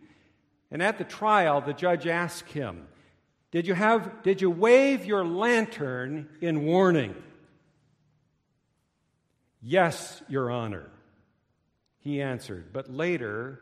And 0.72 0.82
at 0.82 0.98
the 0.98 1.04
trial, 1.04 1.62
the 1.62 1.74
judge 1.74 2.08
asked 2.08 2.50
him, 2.52 2.88
Did 3.52 3.68
you, 3.68 3.74
have, 3.74 4.24
did 4.24 4.42
you 4.42 4.50
wave 4.50 5.06
your 5.06 5.26
lantern 5.26 6.30
in 6.42 6.66
warning? 6.66 7.16
Yes, 9.62 10.22
Your 10.28 10.52
Honor, 10.52 10.90
he 12.00 12.22
answered. 12.22 12.74
But 12.74 12.94
later, 12.94 13.62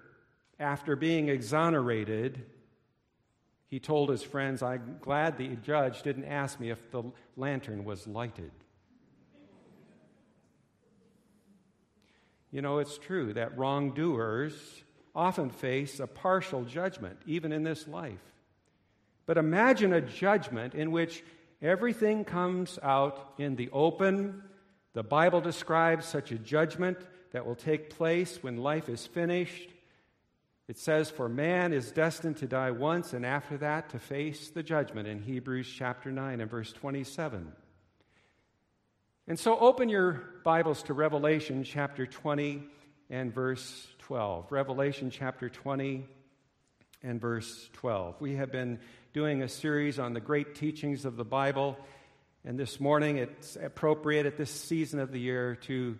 after 0.59 0.95
being 0.95 1.29
exonerated, 1.29 2.43
he 3.71 3.79
told 3.79 4.09
his 4.09 4.21
friends, 4.21 4.61
I'm 4.61 4.97
glad 5.01 5.37
the 5.37 5.47
judge 5.47 6.03
didn't 6.03 6.25
ask 6.25 6.59
me 6.59 6.69
if 6.69 6.91
the 6.91 7.03
lantern 7.35 7.83
was 7.83 8.05
lighted. 8.05 8.51
You 12.51 12.61
know, 12.61 12.77
it's 12.77 12.99
true 12.99 13.33
that 13.33 13.57
wrongdoers 13.57 14.53
often 15.15 15.49
face 15.49 15.99
a 15.99 16.05
partial 16.05 16.63
judgment, 16.63 17.17
even 17.25 17.51
in 17.51 17.63
this 17.63 17.87
life. 17.87 18.19
But 19.25 19.37
imagine 19.37 19.93
a 19.93 20.01
judgment 20.01 20.75
in 20.75 20.91
which 20.91 21.23
everything 21.63 22.25
comes 22.25 22.77
out 22.83 23.33
in 23.39 23.55
the 23.55 23.69
open 23.71 24.43
the 24.93 25.03
Bible 25.03 25.39
describes 25.39 26.05
such 26.05 26.31
a 26.31 26.37
judgment 26.37 26.97
that 27.31 27.45
will 27.45 27.55
take 27.55 27.89
place 27.89 28.43
when 28.43 28.57
life 28.57 28.89
is 28.89 29.07
finished. 29.07 29.69
It 30.71 30.77
says, 30.77 31.09
For 31.09 31.27
man 31.27 31.73
is 31.73 31.91
destined 31.91 32.37
to 32.37 32.47
die 32.47 32.71
once, 32.71 33.11
and 33.11 33.25
after 33.25 33.57
that 33.57 33.89
to 33.89 33.99
face 33.99 34.51
the 34.51 34.63
judgment 34.63 35.05
in 35.05 35.19
Hebrews 35.19 35.69
chapter 35.69 36.13
9 36.13 36.39
and 36.39 36.49
verse 36.49 36.71
27. 36.71 37.51
And 39.27 39.37
so 39.37 39.59
open 39.59 39.89
your 39.89 40.23
Bibles 40.45 40.83
to 40.83 40.93
Revelation 40.93 41.65
chapter 41.65 42.05
20 42.05 42.63
and 43.09 43.33
verse 43.33 43.85
12. 43.99 44.49
Revelation 44.49 45.09
chapter 45.09 45.49
20 45.49 46.05
and 47.03 47.19
verse 47.19 47.69
12. 47.73 48.21
We 48.21 48.35
have 48.35 48.53
been 48.53 48.79
doing 49.11 49.43
a 49.43 49.49
series 49.49 49.99
on 49.99 50.13
the 50.13 50.21
great 50.21 50.55
teachings 50.55 51.03
of 51.03 51.17
the 51.17 51.25
Bible. 51.25 51.77
And 52.45 52.57
this 52.57 52.79
morning, 52.79 53.17
it's 53.17 53.57
appropriate 53.57 54.25
at 54.25 54.37
this 54.37 54.49
season 54.49 55.01
of 55.01 55.11
the 55.11 55.19
year 55.19 55.57
to 55.63 55.97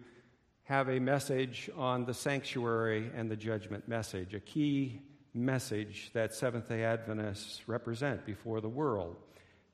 have 0.63 0.89
a 0.89 0.99
message 0.99 1.69
on 1.75 2.05
the 2.05 2.13
sanctuary 2.13 3.11
and 3.15 3.29
the 3.29 3.35
judgment 3.35 3.87
message, 3.87 4.33
a 4.33 4.39
key 4.39 5.01
message 5.33 6.11
that 6.13 6.33
Seventh 6.33 6.69
day 6.69 6.83
Adventists 6.83 7.67
represent 7.67 8.25
before 8.25 8.61
the 8.61 8.69
world. 8.69 9.17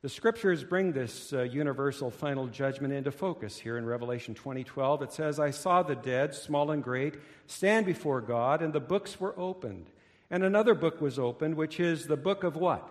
The 0.01 0.09
scriptures 0.09 0.63
bring 0.63 0.91
this 0.91 1.33
uh, 1.33 1.41
universal 1.41 2.11
final 2.11 2.47
judgment 2.47 2.93
into 2.93 3.11
focus 3.11 3.57
here 3.57 3.77
in 3.77 3.85
Revelation 3.85 4.35
20:12. 4.35 5.01
It 5.01 5.11
says, 5.11 5.39
"I 5.39 5.49
saw 5.49 5.83
the 5.83 5.95
dead, 5.95 6.35
small 6.35 6.71
and 6.71 6.83
great, 6.83 7.15
stand 7.47 7.85
before 7.85 8.21
God, 8.21 8.61
and 8.61 8.73
the 8.73 8.79
books 8.79 9.19
were 9.19 9.37
opened. 9.39 9.89
And 10.29 10.43
another 10.43 10.75
book 10.75 11.01
was 11.01 11.17
opened, 11.17 11.55
which 11.55 11.79
is 11.79 12.05
the 12.05 12.17
book 12.17 12.43
of 12.43 12.55
what? 12.55 12.87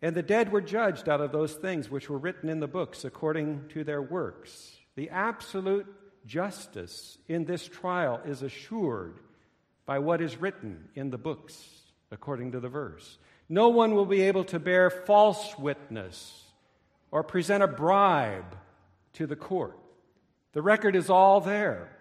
And 0.00 0.14
the 0.14 0.22
dead 0.22 0.52
were 0.52 0.60
judged 0.60 1.08
out 1.08 1.20
of 1.20 1.32
those 1.32 1.54
things 1.54 1.90
which 1.90 2.08
were 2.08 2.18
written 2.18 2.48
in 2.48 2.60
the 2.60 2.68
books 2.68 3.04
according 3.04 3.68
to 3.68 3.84
their 3.84 4.00
works. 4.00 4.77
The 4.98 5.10
absolute 5.10 5.86
justice 6.26 7.18
in 7.28 7.44
this 7.44 7.64
trial 7.68 8.20
is 8.24 8.42
assured 8.42 9.20
by 9.86 10.00
what 10.00 10.20
is 10.20 10.40
written 10.40 10.88
in 10.96 11.10
the 11.10 11.16
books, 11.16 11.64
according 12.10 12.50
to 12.50 12.58
the 12.58 12.68
verse. 12.68 13.16
No 13.48 13.68
one 13.68 13.94
will 13.94 14.06
be 14.06 14.22
able 14.22 14.42
to 14.46 14.58
bear 14.58 14.90
false 14.90 15.56
witness 15.56 16.42
or 17.12 17.22
present 17.22 17.62
a 17.62 17.68
bribe 17.68 18.56
to 19.12 19.28
the 19.28 19.36
court. 19.36 19.78
The 20.52 20.62
record 20.62 20.96
is 20.96 21.10
all 21.10 21.40
there 21.40 21.96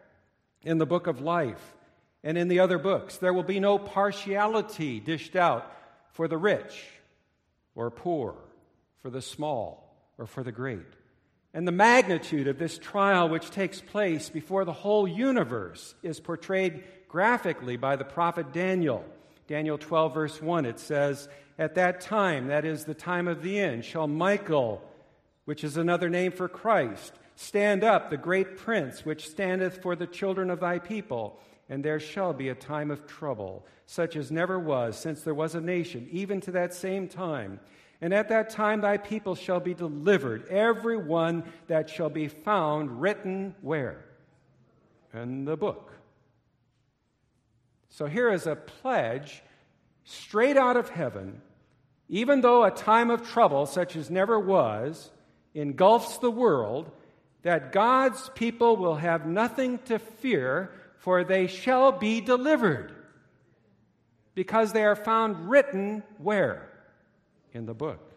in 0.63 0.80
the 0.80 0.88
book 0.88 1.06
of 1.06 1.22
life 1.22 1.75
and 2.24 2.36
in 2.36 2.48
the 2.48 2.62
other 2.62 2.80
books. 2.80 3.18
There 3.18 3.32
will 3.32 3.44
be 3.44 3.60
no 3.60 3.77
partiality 3.77 5.00
dished 5.00 5.36
out 5.36 5.72
for 6.13 6.27
the 6.27 6.39
rich 6.39 6.84
or 7.75 7.92
poor, 7.92 8.34
for 9.04 9.12
the 9.12 9.22
small 9.22 9.96
or 10.18 10.25
for 10.25 10.42
the 10.42 10.51
great. 10.51 10.97
And 11.54 11.68
the 11.68 11.72
magnitude 11.72 12.48
of 12.48 12.60
this 12.60 12.77
trial, 12.77 13.30
which 13.30 13.50
takes 13.50 13.82
place 13.82 14.30
before 14.30 14.66
the 14.66 14.74
whole 14.74 15.08
universe, 15.08 15.96
is 16.04 16.20
portrayed 16.20 16.84
graphically 17.08 17.77
by 17.77 17.96
the 17.96 18.04
prophet 18.04 18.51
Daniel. 18.54 19.04
Daniel 19.48 19.77
12, 19.77 20.13
verse 20.13 20.42
1, 20.42 20.66
it 20.66 20.80
says, 20.80 21.30
At 21.58 21.75
that 21.75 22.01
time, 22.01 22.48
that 22.48 22.66
is 22.66 22.84
the 22.84 22.94
time 22.94 23.27
of 23.27 23.42
the 23.42 23.60
end, 23.60 23.86
shall 23.86 24.08
Michael, 24.08 24.84
which 25.46 25.63
is 25.63 25.77
another 25.77 26.10
name 26.10 26.32
for 26.32 26.50
Christ, 26.50 27.13
stand 27.36 27.84
up, 27.84 28.10
the 28.10 28.18
great 28.18 28.58
prince, 28.58 29.06
which 29.06 29.30
standeth 29.30 29.82
for 29.82 29.96
the 29.96 30.08
children 30.08 30.50
of 30.50 30.60
thy 30.60 30.80
people 30.80 31.39
and 31.70 31.84
there 31.84 32.00
shall 32.00 32.34
be 32.34 32.50
a 32.50 32.56
time 32.56 32.92
of 32.92 33.08
trouble, 33.08 33.66
such 33.86 34.16
as 34.16 34.32
never 34.32 34.60
was 34.60 34.98
since 34.98 35.22
there 35.22 35.34
was 35.34 35.56
a 35.56 35.62
nation, 35.62 36.08
even 36.12 36.39
to 36.42 36.51
that 36.51 36.74
same 36.74 37.08
time. 37.08 37.60
And 38.01 38.13
at 38.13 38.30
that 38.30 38.51
time 38.51 38.82
thy 38.82 38.98
people 38.98 39.36
shall 39.36 39.60
be 39.60 39.74
delivered, 39.74 40.48
every 40.50 40.98
one 40.98 41.44
that 41.68 41.89
shall 41.89 42.10
be 42.10 42.27
found 42.27 43.01
written 43.01 43.56
where? 43.62 44.06
In 45.13 45.46
the 45.46 45.58
book. 45.58 45.94
So 47.89 48.06
here 48.06 48.32
is 48.32 48.46
a 48.46 48.56
pledge 48.56 49.42
straight 50.04 50.58
out 50.58 50.77
of 50.77 50.89
heaven. 50.89 51.42
Even 52.10 52.42
though 52.42 52.63
a 52.63 52.72
time 52.72 53.10
of 53.10 53.27
trouble, 53.27 53.66
such 53.66 53.96
as 53.96 54.10
never 54.10 54.39
was, 54.39 55.12
engulfs 55.56 56.20
the 56.20 56.32
world, 56.32 56.92
that 57.42 57.72
God's 57.72 58.30
people 58.36 58.77
will 58.77 58.96
have 58.96 59.25
nothing 59.25 59.80
to 59.86 59.98
fear 59.98 60.72
for 61.00 61.24
they 61.24 61.48
shall 61.48 61.92
be 61.92 62.22
delivered. 62.22 62.94
Because 64.36 64.74
they 64.74 64.84
are 64.84 64.96
found 64.96 65.50
written 65.50 66.04
where? 66.18 66.70
In 67.54 67.66
the 67.66 67.74
book. 67.74 68.12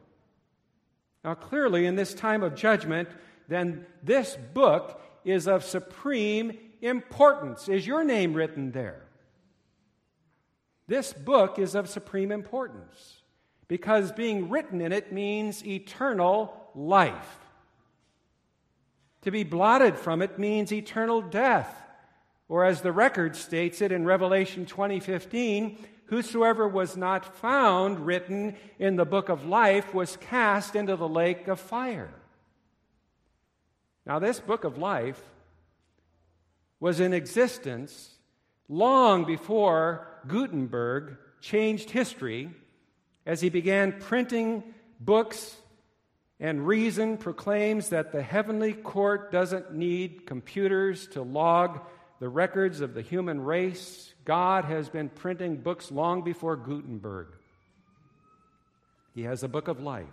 Now, 1.25 1.35
clearly, 1.35 1.87
in 1.87 1.97
this 1.97 2.15
time 2.15 2.43
of 2.43 2.55
judgment, 2.55 3.09
then 3.49 3.87
this 4.03 4.37
book 4.55 5.01
is 5.25 5.47
of 5.47 5.65
supreme 5.65 6.57
importance. 6.81 7.69
Is 7.69 7.87
your 7.87 8.05
name 8.05 8.35
written 8.35 8.73
there? 8.73 9.03
This 10.87 11.13
book 11.13 11.59
is 11.59 11.75
of 11.75 11.89
supreme 11.89 12.33
importance 12.33 13.23
because 13.69 14.11
being 14.13 14.49
written 14.49 14.81
in 14.81 14.93
it 14.93 15.13
means 15.13 15.65
eternal 15.65 16.71
life. 16.75 17.39
To 19.23 19.31
be 19.31 19.45
blotted 19.45 19.97
from 19.97 20.23
it 20.23 20.39
means 20.39 20.73
eternal 20.73 21.23
death. 21.23 21.77
Or 22.49 22.65
as 22.65 22.81
the 22.81 22.91
record 22.91 23.37
states 23.37 23.81
it 23.81 23.93
in 23.93 24.05
Revelation 24.05 24.67
20:15, 24.67 25.79
whosoever 26.11 26.67
was 26.67 26.97
not 26.97 27.37
found 27.37 28.05
written 28.05 28.57
in 28.81 28.97
the 28.97 29.05
book 29.05 29.29
of 29.29 29.47
life 29.47 29.95
was 29.95 30.17
cast 30.17 30.75
into 30.75 30.97
the 30.97 31.09
lake 31.09 31.47
of 31.47 31.61
fire. 31.61 32.13
Now 34.05 34.19
this 34.19 34.41
book 34.41 34.65
of 34.65 34.77
life 34.77 35.23
was 36.81 36.99
in 36.99 37.13
existence 37.13 38.17
long 38.69 39.25
before 39.25 40.09
Gutenberg 40.27 41.17
changed 41.41 41.91
history 41.91 42.51
as 43.25 43.41
he 43.41 43.49
began 43.49 43.93
printing 44.01 44.65
books 44.99 45.57
and 46.41 46.67
reason 46.67 47.19
proclaims 47.19 47.91
that 47.91 48.11
the 48.11 48.23
heavenly 48.23 48.73
court 48.73 49.31
doesn't 49.31 49.75
need 49.75 50.27
computers 50.27 51.07
to 51.09 51.23
log 51.23 51.81
the 52.21 52.29
records 52.29 52.83
of 52.83 52.95
the 52.95 53.03
human 53.03 53.41
race, 53.41 54.13
God 54.25 54.67
has 54.67 54.89
been 54.89 55.09
printing 55.09 55.57
books 55.57 55.91
long 55.91 56.23
before 56.23 56.55
Gutenberg. 56.55 57.29
He 59.15 59.23
has 59.23 59.43
a 59.43 59.49
book 59.49 59.69
of 59.69 59.81
life. 59.81 60.07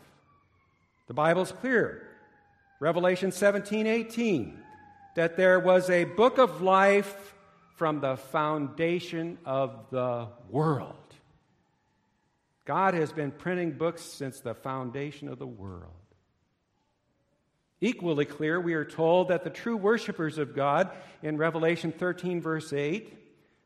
The 1.07 1.13
Bible's 1.13 1.51
clear. 1.51 2.07
Revelation 2.79 3.31
17 3.31 3.87
18, 3.87 4.59
that 5.15 5.35
there 5.35 5.59
was 5.59 5.89
a 5.89 6.03
book 6.03 6.37
of 6.37 6.61
life 6.61 7.33
from 7.75 7.99
the 8.01 8.17
foundation 8.17 9.37
of 9.45 9.85
the 9.89 10.27
world. 10.49 10.95
God 12.65 12.93
has 12.93 13.11
been 13.11 13.31
printing 13.31 13.71
books 13.71 14.01
since 14.01 14.39
the 14.39 14.53
foundation 14.53 15.27
of 15.27 15.39
the 15.39 15.47
world. 15.47 15.91
Equally 17.79 18.25
clear, 18.25 18.59
we 18.59 18.73
are 18.73 18.85
told 18.85 19.27
that 19.27 19.43
the 19.43 19.49
true 19.49 19.77
worshippers 19.77 20.37
of 20.37 20.55
God, 20.55 20.89
in 21.21 21.37
Revelation 21.37 21.91
13, 21.91 22.41
verse 22.41 22.73
8, 22.73 23.13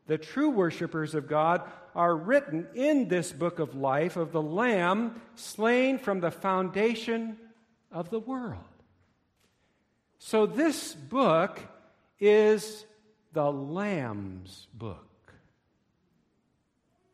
the 0.06 0.18
true 0.18 0.50
worshippers 0.50 1.14
of 1.14 1.28
God 1.28 1.62
are 1.94 2.14
written 2.14 2.66
in 2.74 3.08
this 3.08 3.32
book 3.32 3.58
of 3.58 3.74
life 3.74 4.16
of 4.16 4.32
the 4.32 4.42
Lamb 4.42 5.20
slain 5.34 5.98
from 5.98 6.20
the 6.20 6.30
foundation 6.30 7.38
of 7.90 8.10
the 8.10 8.18
world. 8.18 8.58
So, 10.18 10.46
this 10.46 10.94
book 10.94 11.60
is 12.20 12.84
the 13.32 13.50
Lamb's 13.50 14.68
book. 14.74 15.08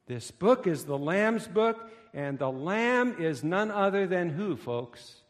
This 0.07 0.31
book 0.31 0.67
is 0.67 0.85
the 0.85 0.99
Lamb's 0.99 1.47
book, 1.47 1.91
and 2.13 2.39
the 2.39 2.51
Lamb 2.51 3.17
is 3.21 3.45
none 3.45 3.71
other 3.71 4.07
than 4.07 4.31
who, 4.31 4.57
folks? 4.57 5.23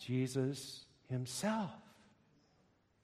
Jesus 0.00 0.84
himself. 1.08 1.70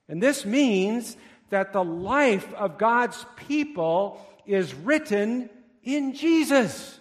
And 0.08 0.22
this 0.22 0.44
means 0.44 1.16
that 1.50 1.72
the 1.72 1.84
life 1.84 2.52
of 2.54 2.78
God's 2.78 3.24
people 3.36 4.20
is 4.46 4.74
written 4.74 5.50
in 5.82 6.14
Jesus. 6.14 6.98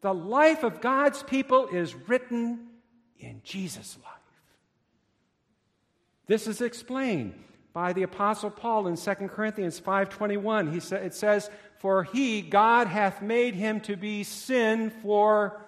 The 0.00 0.14
life 0.14 0.62
of 0.62 0.80
God's 0.80 1.22
people 1.22 1.68
is 1.68 1.94
written 1.94 2.68
in 3.18 3.42
Jesus' 3.44 3.98
life. 4.02 4.14
This 6.26 6.46
is 6.46 6.60
explained 6.60 7.34
by 7.72 7.92
the 7.92 8.02
apostle 8.02 8.50
Paul 8.50 8.86
in 8.86 8.96
2 8.96 9.28
Corinthians 9.28 9.78
5:21. 9.78 10.72
He 10.72 10.80
sa- 10.80 10.96
it 10.96 11.14
says, 11.14 11.50
"For 11.78 12.04
he 12.04 12.42
God 12.42 12.86
hath 12.86 13.20
made 13.20 13.54
him 13.54 13.80
to 13.82 13.96
be 13.96 14.24
sin 14.24 14.90
for 14.90 15.60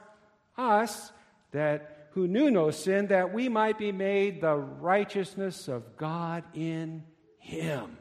us 0.56 1.12
that 1.52 1.91
who 2.14 2.26
knew 2.28 2.50
no 2.50 2.70
sin, 2.70 3.08
that 3.08 3.32
we 3.32 3.48
might 3.48 3.78
be 3.78 3.92
made 3.92 4.40
the 4.40 4.56
righteousness 4.56 5.68
of 5.68 5.96
God 5.96 6.44
in 6.54 7.04
him. 7.38 7.96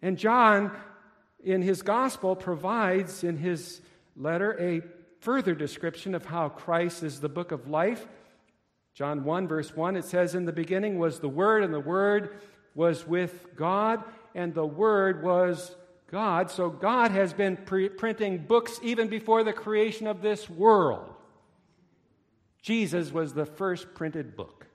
And 0.00 0.16
John, 0.16 0.72
in 1.42 1.62
his 1.62 1.82
gospel, 1.82 2.36
provides 2.36 3.24
in 3.24 3.36
his 3.36 3.80
letter 4.16 4.56
a 4.58 4.82
further 5.20 5.54
description 5.54 6.14
of 6.14 6.24
how 6.24 6.48
Christ 6.48 7.02
is 7.02 7.20
the 7.20 7.28
book 7.28 7.52
of 7.52 7.68
life. 7.68 8.06
John 8.94 9.24
1, 9.24 9.48
verse 9.48 9.74
1, 9.74 9.96
it 9.96 10.04
says, 10.04 10.34
In 10.34 10.44
the 10.44 10.52
beginning 10.52 10.98
was 10.98 11.20
the 11.20 11.28
Word, 11.28 11.62
and 11.62 11.72
the 11.72 11.80
Word 11.80 12.38
was 12.74 13.06
with 13.06 13.54
God, 13.54 14.02
and 14.34 14.54
the 14.54 14.66
Word 14.66 15.22
was 15.22 15.76
God. 16.10 16.50
So 16.50 16.70
God 16.70 17.10
has 17.10 17.32
been 17.32 17.56
pre- 17.56 17.88
printing 17.88 18.38
books 18.38 18.80
even 18.82 19.08
before 19.08 19.44
the 19.44 19.52
creation 19.52 20.06
of 20.06 20.22
this 20.22 20.48
world. 20.48 21.14
Jesus 22.68 23.10
was 23.10 23.32
the 23.32 23.46
first 23.46 23.94
printed 23.94 24.36
book, 24.36 24.66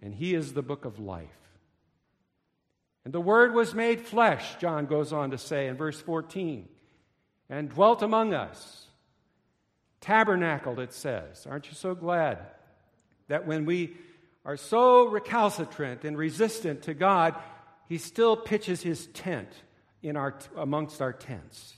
and 0.00 0.14
he 0.14 0.34
is 0.34 0.54
the 0.54 0.62
book 0.62 0.86
of 0.86 0.98
life. 0.98 1.28
And 3.04 3.12
the 3.12 3.20
Word 3.20 3.52
was 3.52 3.74
made 3.74 4.00
flesh, 4.00 4.56
John 4.56 4.86
goes 4.86 5.12
on 5.12 5.32
to 5.32 5.36
say 5.36 5.66
in 5.66 5.76
verse 5.76 6.00
14, 6.00 6.66
and 7.50 7.68
dwelt 7.68 8.00
among 8.00 8.32
us. 8.32 8.86
Tabernacled, 10.00 10.78
it 10.78 10.94
says. 10.94 11.46
Aren't 11.46 11.66
you 11.66 11.74
so 11.74 11.94
glad 11.94 12.38
that 13.28 13.46
when 13.46 13.66
we 13.66 13.94
are 14.46 14.56
so 14.56 15.04
recalcitrant 15.04 16.06
and 16.06 16.16
resistant 16.16 16.84
to 16.84 16.94
God, 16.94 17.34
he 17.90 17.98
still 17.98 18.38
pitches 18.38 18.80
his 18.80 19.06
tent 19.08 19.50
in 20.02 20.16
our, 20.16 20.34
amongst 20.56 21.02
our 21.02 21.12
tents, 21.12 21.74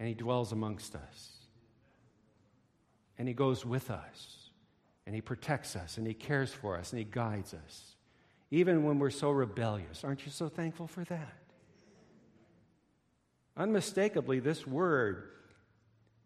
and 0.00 0.08
he 0.08 0.14
dwells 0.14 0.50
amongst 0.50 0.96
us. 0.96 1.33
And 3.18 3.28
he 3.28 3.34
goes 3.34 3.64
with 3.64 3.90
us, 3.90 4.50
and 5.06 5.14
he 5.14 5.20
protects 5.20 5.76
us, 5.76 5.98
and 5.98 6.06
he 6.06 6.14
cares 6.14 6.52
for 6.52 6.76
us, 6.76 6.92
and 6.92 6.98
he 6.98 7.04
guides 7.04 7.54
us, 7.54 7.96
even 8.50 8.84
when 8.84 8.98
we're 8.98 9.10
so 9.10 9.30
rebellious. 9.30 10.02
Aren't 10.04 10.26
you 10.26 10.32
so 10.32 10.48
thankful 10.48 10.86
for 10.86 11.04
that? 11.04 11.36
Unmistakably, 13.56 14.40
this 14.40 14.66
word 14.66 15.30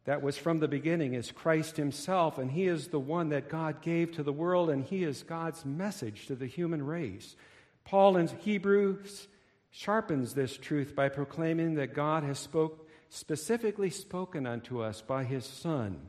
that 0.04 0.22
was 0.22 0.38
from 0.38 0.58
the 0.58 0.68
beginning 0.68 1.12
is 1.12 1.30
Christ 1.30 1.76
Himself, 1.76 2.38
and 2.38 2.50
He 2.50 2.66
is 2.66 2.88
the 2.88 2.98
one 2.98 3.28
that 3.28 3.50
God 3.50 3.82
gave 3.82 4.12
to 4.12 4.22
the 4.22 4.32
world, 4.32 4.70
and 4.70 4.82
He 4.82 5.04
is 5.04 5.22
God's 5.22 5.66
message 5.66 6.26
to 6.28 6.34
the 6.34 6.46
human 6.46 6.82
race. 6.82 7.36
Paul 7.84 8.16
in 8.16 8.28
Hebrews 8.28 9.28
sharpens 9.70 10.32
this 10.32 10.56
truth 10.56 10.96
by 10.96 11.10
proclaiming 11.10 11.74
that 11.74 11.92
God 11.92 12.22
has 12.22 12.38
spoke, 12.38 12.88
specifically 13.10 13.90
spoken 13.90 14.46
unto 14.46 14.80
us 14.80 15.02
by 15.02 15.24
His 15.24 15.44
Son. 15.44 16.00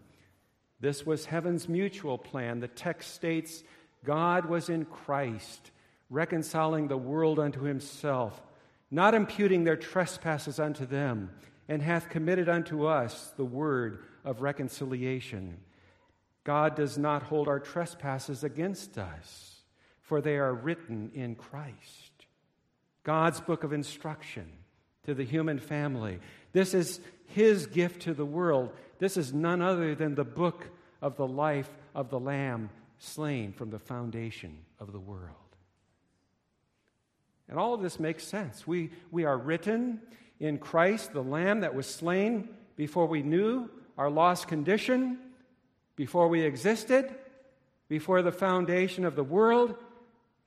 This 0.80 1.06
was 1.06 1.26
heaven's 1.26 1.68
mutual 1.68 2.18
plan. 2.18 2.60
The 2.60 2.68
text 2.68 3.13
states 3.13 3.63
God 4.04 4.46
was 4.46 4.70
in 4.70 4.86
Christ, 4.86 5.72
reconciling 6.10 6.88
the 6.88 6.98
world 6.98 7.39
unto 7.39 7.62
Himself, 7.62 8.42
not 8.89 9.13
imputing 9.13 9.63
their 9.63 9.76
trespasses 9.76 10.60
unto 10.60 10.86
them 10.86 11.32
and 11.70 11.84
hath 11.84 12.10
committed 12.10 12.50
unto 12.50 12.88
us 12.88 13.32
the 13.38 13.46
word 13.46 14.04
of 14.26 14.42
reconciliation. 14.42 15.58
God 16.44 16.76
does 16.76 16.98
not 16.98 17.24
hold 17.24 17.48
our 17.48 17.60
trespasses 17.60 18.44
against 18.44 18.98
us, 18.98 19.62
for 20.02 20.20
they 20.20 20.38
are 20.38 20.54
written 20.54 21.12
in 21.13 21.36
Christ. 21.36 22.26
God's 23.04 23.39
book 23.39 23.63
of 23.63 23.72
instruction 23.72 24.52
to 25.06 25.13
the 25.13 25.24
human 25.24 25.60
family. 25.60 26.20
This 26.54 26.74
is 26.74 27.00
his 27.28 27.68
gift 27.68 28.02
to 28.04 28.15
the 28.15 28.26
world. 28.26 28.72
This 29.00 29.18
is 29.18 29.34
none 29.34 29.62
other 29.62 29.96
than 29.96 30.16
the 30.16 30.26
book 30.26 30.68
of 31.02 31.16
the 31.16 31.28
life 31.28 31.70
of 31.96 32.10
the 32.10 32.20
Lamb 32.20 32.70
slain 33.00 33.54
from 33.54 33.70
the 33.70 33.80
foundation 33.80 34.58
of 34.80 34.92
the 34.92 35.00
world. 35.00 35.36
And 37.48 37.58
all 37.58 37.74
of 37.74 37.82
this 37.82 38.00
makes 38.00 38.24
sense. 38.24 38.68
We, 38.68 38.92
we 39.10 39.26
are 39.26 39.38
written 39.38 40.02
in 40.40 40.60
Christ, 40.60 41.14
the 41.14 41.24
Lamb 41.24 41.62
that 41.62 41.74
was 41.74 41.88
slain 41.88 42.50
before 42.76 43.08
we 43.08 43.24
knew 43.24 43.70
our 43.98 44.10
lost 44.10 44.48
condition, 44.48 45.18
before 45.96 46.28
we 46.28 46.42
existed, 46.42 47.14
before 47.88 48.22
the 48.22 48.32
foundation 48.32 49.04
of 49.04 49.16
the 49.16 49.24
world. 49.24 49.76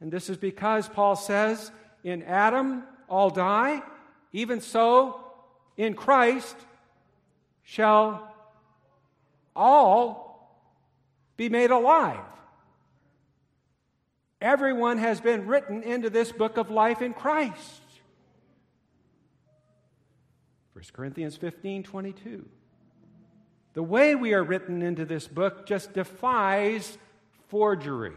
And 0.01 0.13
this 0.13 0.31
is 0.31 0.37
because 0.37 0.89
Paul 0.89 1.17
says, 1.17 1.73
in 2.05 2.23
Adam 2.23 2.85
all 3.09 3.31
die, 3.31 3.83
even 4.33 4.61
so 4.61 5.21
in 5.77 5.95
Christ 5.95 6.57
shall 7.63 8.32
all 9.55 10.33
be 11.37 11.49
made 11.49 11.71
alive. 11.71 12.19
Everyone 14.41 14.99
has 14.99 15.21
been 15.21 15.47
written 15.47 15.83
into 15.83 16.11
this 16.11 16.33
book 16.33 16.57
of 16.57 16.71
life 16.71 17.01
in 17.01 17.15
Christ. 17.15 17.81
1 20.73 20.85
Corinthians 20.93 21.37
15 21.37 21.85
22. 21.85 22.45
The 23.75 23.83
way 23.83 24.15
we 24.15 24.35
are 24.35 24.43
written 24.43 24.83
into 24.83 25.05
this 25.05 25.29
book 25.29 25.67
just 25.67 25.93
defies 25.93 26.99
forgery. 27.49 28.13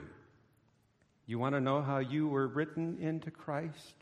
You 1.27 1.39
want 1.39 1.55
to 1.55 1.61
know 1.61 1.81
how 1.81 1.99
you 1.99 2.27
were 2.27 2.47
written 2.47 2.97
into 2.99 3.31
Christ? 3.31 3.95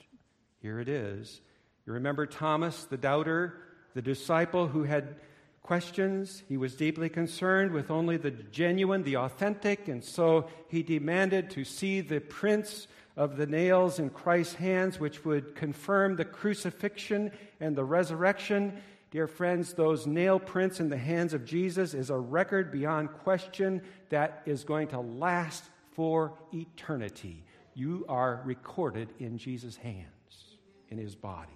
Here 0.62 0.80
it 0.80 0.89
is. 0.89 1.41
You 1.86 1.93
remember 1.93 2.26
Thomas, 2.26 2.86
the 2.86 2.98
doubter, 2.98 3.58
the 3.93 4.02
disciple 4.02 4.67
who 4.67 4.84
had 4.84 5.15
questions. 5.63 6.43
He 6.49 6.58
was 6.58 6.76
deeply 6.76 7.10
concerned 7.10 7.71
with 7.71 7.89
only 7.89 8.17
the 8.17 8.32
genuine, 8.32 9.04
the 9.04 9.17
authentic, 9.17 9.88
and 9.88 10.04
so 10.04 10.47
he 10.67 10.84
demanded 10.84 11.49
to 11.52 11.63
see 11.63 12.02
the 12.02 12.19
prints 12.19 12.88
of 13.15 13.38
the 13.38 13.47
nails 13.47 13.97
in 13.97 14.10
Christ's 14.10 14.56
hands, 14.56 14.99
which 14.99 15.23
would 15.23 15.56
confirm 15.56 16.15
the 16.15 16.26
crucifixion 16.26 17.32
and 17.60 17.76
the 17.76 17.86
resurrection. 17.86 18.82
Dear 19.12 19.28
friends, 19.28 19.73
those 19.73 20.06
nail 20.06 20.39
prints 20.39 20.80
in 20.80 20.89
the 20.89 20.97
hands 20.97 21.34
of 21.34 21.45
Jesus 21.45 21.93
is 21.93 22.10
a 22.10 22.17
record 22.17 22.71
beyond 22.71 23.13
question 23.13 23.82
that 24.10 24.41
is 24.45 24.63
going 24.63 24.89
to 24.89 24.99
last 24.99 25.63
for 25.91 26.34
eternity. 26.54 27.43
You 27.76 28.06
are 28.10 28.41
recorded 28.43 29.13
in 29.19 29.38
Jesus' 29.38 29.78
hands, 29.78 30.58
in 30.89 30.97
his 30.97 31.15
body. 31.15 31.52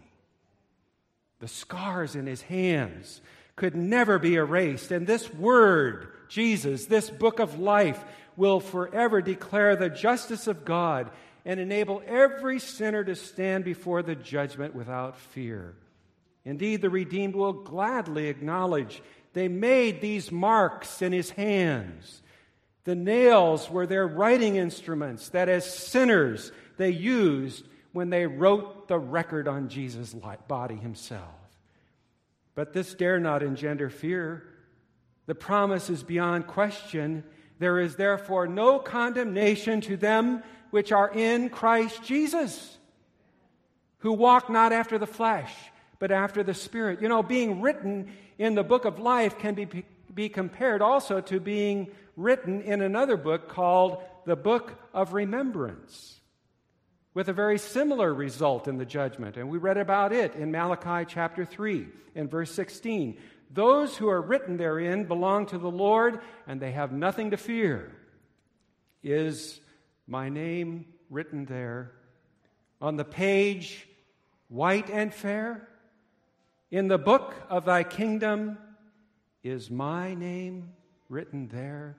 The 1.40 1.48
scars 1.48 2.16
in 2.16 2.26
his 2.26 2.44
hands 2.44 3.22
could 3.58 3.76
never 3.76 4.18
be 4.18 4.36
erased. 4.36 4.92
And 4.92 5.06
this 5.06 5.34
word, 5.34 6.08
Jesus, 6.30 6.86
this 6.86 7.10
book 7.10 7.40
of 7.40 7.60
life, 7.60 8.02
will 8.38 8.62
forever 8.62 9.22
declare 9.22 9.76
the 9.76 9.90
justice 9.90 10.48
of 10.48 10.64
God 10.64 11.10
and 11.44 11.60
enable 11.60 12.02
every 12.06 12.60
sinner 12.60 13.04
to 13.04 13.16
stand 13.16 13.66
before 13.66 14.04
the 14.04 14.16
judgment 14.16 14.76
without 14.76 15.18
fear. 15.18 15.76
Indeed, 16.46 16.82
the 16.82 16.90
redeemed 16.90 17.36
will 17.36 17.54
gladly 17.54 18.28
acknowledge 18.28 19.02
they 19.34 19.48
made 19.48 20.02
these 20.02 20.32
marks 20.32 21.02
in 21.02 21.12
his 21.12 21.32
hands. 21.32 22.22
The 22.84 22.96
nails 22.96 23.70
were 23.70 23.88
their 23.88 24.08
writing 24.08 24.56
instruments 24.56 25.30
that, 25.30 25.50
as 25.50 25.66
sinners, 25.66 26.52
they 26.78 26.92
used 26.92 27.66
when 27.92 28.10
they 28.10 28.28
wrote 28.28 28.88
the 28.88 29.00
record 29.00 29.48
on 29.48 29.68
Jesus' 29.68 30.16
body 30.48 30.76
himself. 30.76 31.47
But 32.58 32.74
this 32.74 32.96
dare 32.96 33.20
not 33.20 33.44
engender 33.44 33.88
fear. 33.88 34.42
The 35.28 35.36
promise 35.36 35.92
is 35.92 36.02
beyond 36.02 36.48
question. 36.48 37.24
There 37.60 37.80
is 37.80 37.98
therefore 37.98 38.48
no 38.48 38.80
condemnation 38.80 39.80
to 39.82 39.96
them 39.96 40.42
which 40.72 40.92
are 40.92 41.08
in 41.08 41.52
Christ 41.52 42.02
Jesus, 42.02 42.80
who 44.00 44.12
walk 44.12 44.50
not 44.50 44.74
after 44.74 44.98
the 44.98 45.06
flesh, 45.06 45.54
but 46.00 46.12
after 46.12 46.42
the 46.42 46.56
Spirit. 46.56 47.00
You 47.00 47.10
know, 47.10 47.22
being 47.22 47.62
written 47.62 48.12
in 48.40 48.56
the 48.56 48.64
book 48.64 48.86
of 48.86 48.98
life 48.98 49.38
can 49.38 49.54
be, 49.54 49.86
be 50.12 50.28
compared 50.28 50.82
also 50.82 51.22
to 51.22 51.40
being 51.40 51.92
written 52.16 52.62
in 52.62 52.82
another 52.82 53.18
book 53.18 53.50
called 53.50 54.02
the 54.26 54.36
Book 54.36 54.74
of 54.96 55.14
Remembrance, 55.14 56.17
with 57.18 57.30
a 57.30 57.34
very 57.34 57.58
similar 57.58 58.14
result 58.14 58.68
in 58.68 58.78
the 58.78 58.86
judgment. 58.86 59.38
And 59.38 59.50
we 59.50 59.58
read 59.58 59.78
about 59.78 60.14
it 60.14 60.36
in 60.36 60.52
Malachi 60.52 61.04
chapter 61.12 61.46
3 61.46 61.88
in 62.14 62.28
verse 62.28 62.52
16. 62.52 63.18
Those 63.50 63.98
who 63.98 64.08
are 64.08 64.22
written 64.22 64.58
therein 64.58 65.06
belong 65.06 65.48
to 65.48 65.58
the 65.58 65.72
Lord, 65.72 66.20
and 66.46 66.62
they 66.62 66.74
have 66.74 66.92
nothing 66.92 67.32
to 67.32 67.38
fear. 67.38 67.92
Is 69.02 69.60
my 70.06 70.30
name 70.30 70.86
written 71.10 71.46
there 71.46 71.92
on 72.80 72.98
the 72.98 73.04
page, 73.04 73.88
white 74.48 74.92
and 74.92 75.12
fair. 75.12 75.68
In 76.70 76.88
the 76.88 77.00
book 77.00 77.34
of 77.50 77.66
thy 77.66 77.82
kingdom 77.82 78.60
is 79.44 79.72
my 79.72 80.14
name 80.14 80.70
written 81.10 81.48
there. 81.48 81.98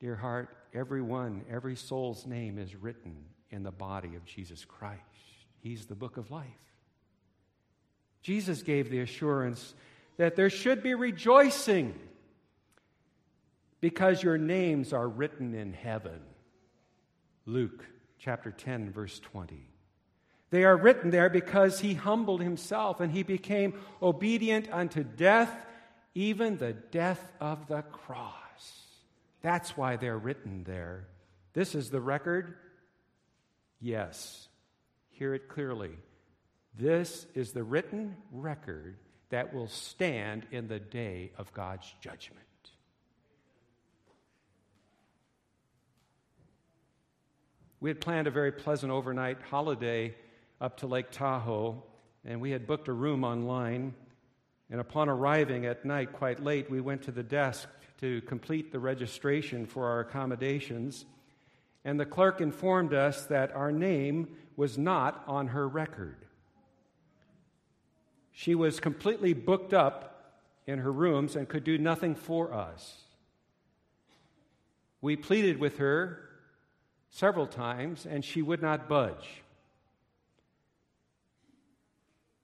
Dear 0.00 0.16
heart, 0.16 0.48
every 0.74 1.02
one, 1.02 1.44
every 1.48 1.76
soul's 1.76 2.26
name 2.26 2.58
is 2.58 2.74
written 2.74 3.26
in 3.54 3.62
the 3.62 3.70
body 3.70 4.16
of 4.16 4.24
Jesus 4.26 4.64
Christ. 4.64 5.00
He's 5.60 5.86
the 5.86 5.94
book 5.94 6.16
of 6.16 6.30
life. 6.30 6.46
Jesus 8.22 8.62
gave 8.62 8.90
the 8.90 9.00
assurance 9.00 9.74
that 10.16 10.36
there 10.36 10.50
should 10.50 10.82
be 10.82 10.94
rejoicing 10.94 11.94
because 13.80 14.22
your 14.22 14.38
names 14.38 14.92
are 14.92 15.08
written 15.08 15.54
in 15.54 15.72
heaven. 15.72 16.20
Luke 17.46 17.84
chapter 18.18 18.50
10, 18.50 18.90
verse 18.90 19.20
20. 19.20 19.68
They 20.50 20.64
are 20.64 20.76
written 20.76 21.10
there 21.10 21.30
because 21.30 21.80
he 21.80 21.94
humbled 21.94 22.40
himself 22.40 23.00
and 23.00 23.12
he 23.12 23.22
became 23.22 23.74
obedient 24.02 24.72
unto 24.72 25.04
death, 25.04 25.52
even 26.14 26.56
the 26.56 26.72
death 26.72 27.32
of 27.40 27.66
the 27.68 27.82
cross. 27.82 28.32
That's 29.42 29.76
why 29.76 29.96
they're 29.96 30.18
written 30.18 30.64
there. 30.64 31.06
This 31.52 31.74
is 31.74 31.90
the 31.90 32.00
record? 32.00 32.56
Yes. 33.84 34.48
Hear 35.10 35.34
it 35.34 35.50
clearly. 35.50 35.90
This 36.74 37.26
is 37.34 37.52
the 37.52 37.62
written 37.62 38.16
record 38.32 38.96
that 39.28 39.52
will 39.52 39.68
stand 39.68 40.46
in 40.50 40.68
the 40.68 40.80
day 40.80 41.32
of 41.36 41.52
God's 41.52 41.94
judgment. 42.00 42.40
We 47.78 47.90
had 47.90 48.00
planned 48.00 48.26
a 48.26 48.30
very 48.30 48.52
pleasant 48.52 48.90
overnight 48.90 49.42
holiday 49.42 50.14
up 50.62 50.78
to 50.78 50.86
Lake 50.86 51.10
Tahoe, 51.10 51.82
and 52.24 52.40
we 52.40 52.52
had 52.52 52.66
booked 52.66 52.88
a 52.88 52.92
room 52.94 53.22
online. 53.22 53.92
And 54.70 54.80
upon 54.80 55.10
arriving 55.10 55.66
at 55.66 55.84
night 55.84 56.14
quite 56.14 56.42
late, 56.42 56.70
we 56.70 56.80
went 56.80 57.02
to 57.02 57.12
the 57.12 57.22
desk 57.22 57.68
to 58.00 58.22
complete 58.22 58.72
the 58.72 58.80
registration 58.80 59.66
for 59.66 59.86
our 59.88 60.00
accommodations. 60.00 61.04
And 61.84 62.00
the 62.00 62.06
clerk 62.06 62.40
informed 62.40 62.94
us 62.94 63.26
that 63.26 63.54
our 63.54 63.70
name 63.70 64.28
was 64.56 64.78
not 64.78 65.22
on 65.26 65.48
her 65.48 65.68
record. 65.68 66.16
She 68.32 68.54
was 68.54 68.80
completely 68.80 69.32
booked 69.32 69.74
up 69.74 70.40
in 70.66 70.78
her 70.78 70.92
rooms 70.92 71.36
and 71.36 71.48
could 71.48 71.64
do 71.64 71.78
nothing 71.78 72.14
for 72.14 72.52
us. 72.52 73.02
We 75.00 75.16
pleaded 75.16 75.58
with 75.58 75.78
her 75.78 76.20
several 77.10 77.46
times, 77.46 78.06
and 78.06 78.24
she 78.24 78.42
would 78.42 78.62
not 78.62 78.88
budge. 78.88 79.42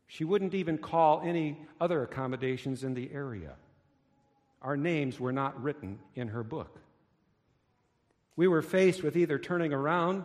She 0.07 0.25
wouldn't 0.25 0.55
even 0.55 0.77
call 0.77 1.23
any 1.25 1.59
other 1.81 2.03
accommodations 2.03 2.85
in 2.85 2.95
the 2.95 3.11
area. 3.13 3.55
Our 4.61 4.77
names 4.77 5.19
were 5.19 5.33
not 5.33 5.61
written 5.63 5.99
in 6.15 6.29
her 6.29 6.43
book. 6.43 6.79
We 8.37 8.49
were 8.49 8.63
faced 8.63 9.03
with 9.03 9.17
either 9.17 9.39
turning 9.39 9.73
around, 9.73 10.25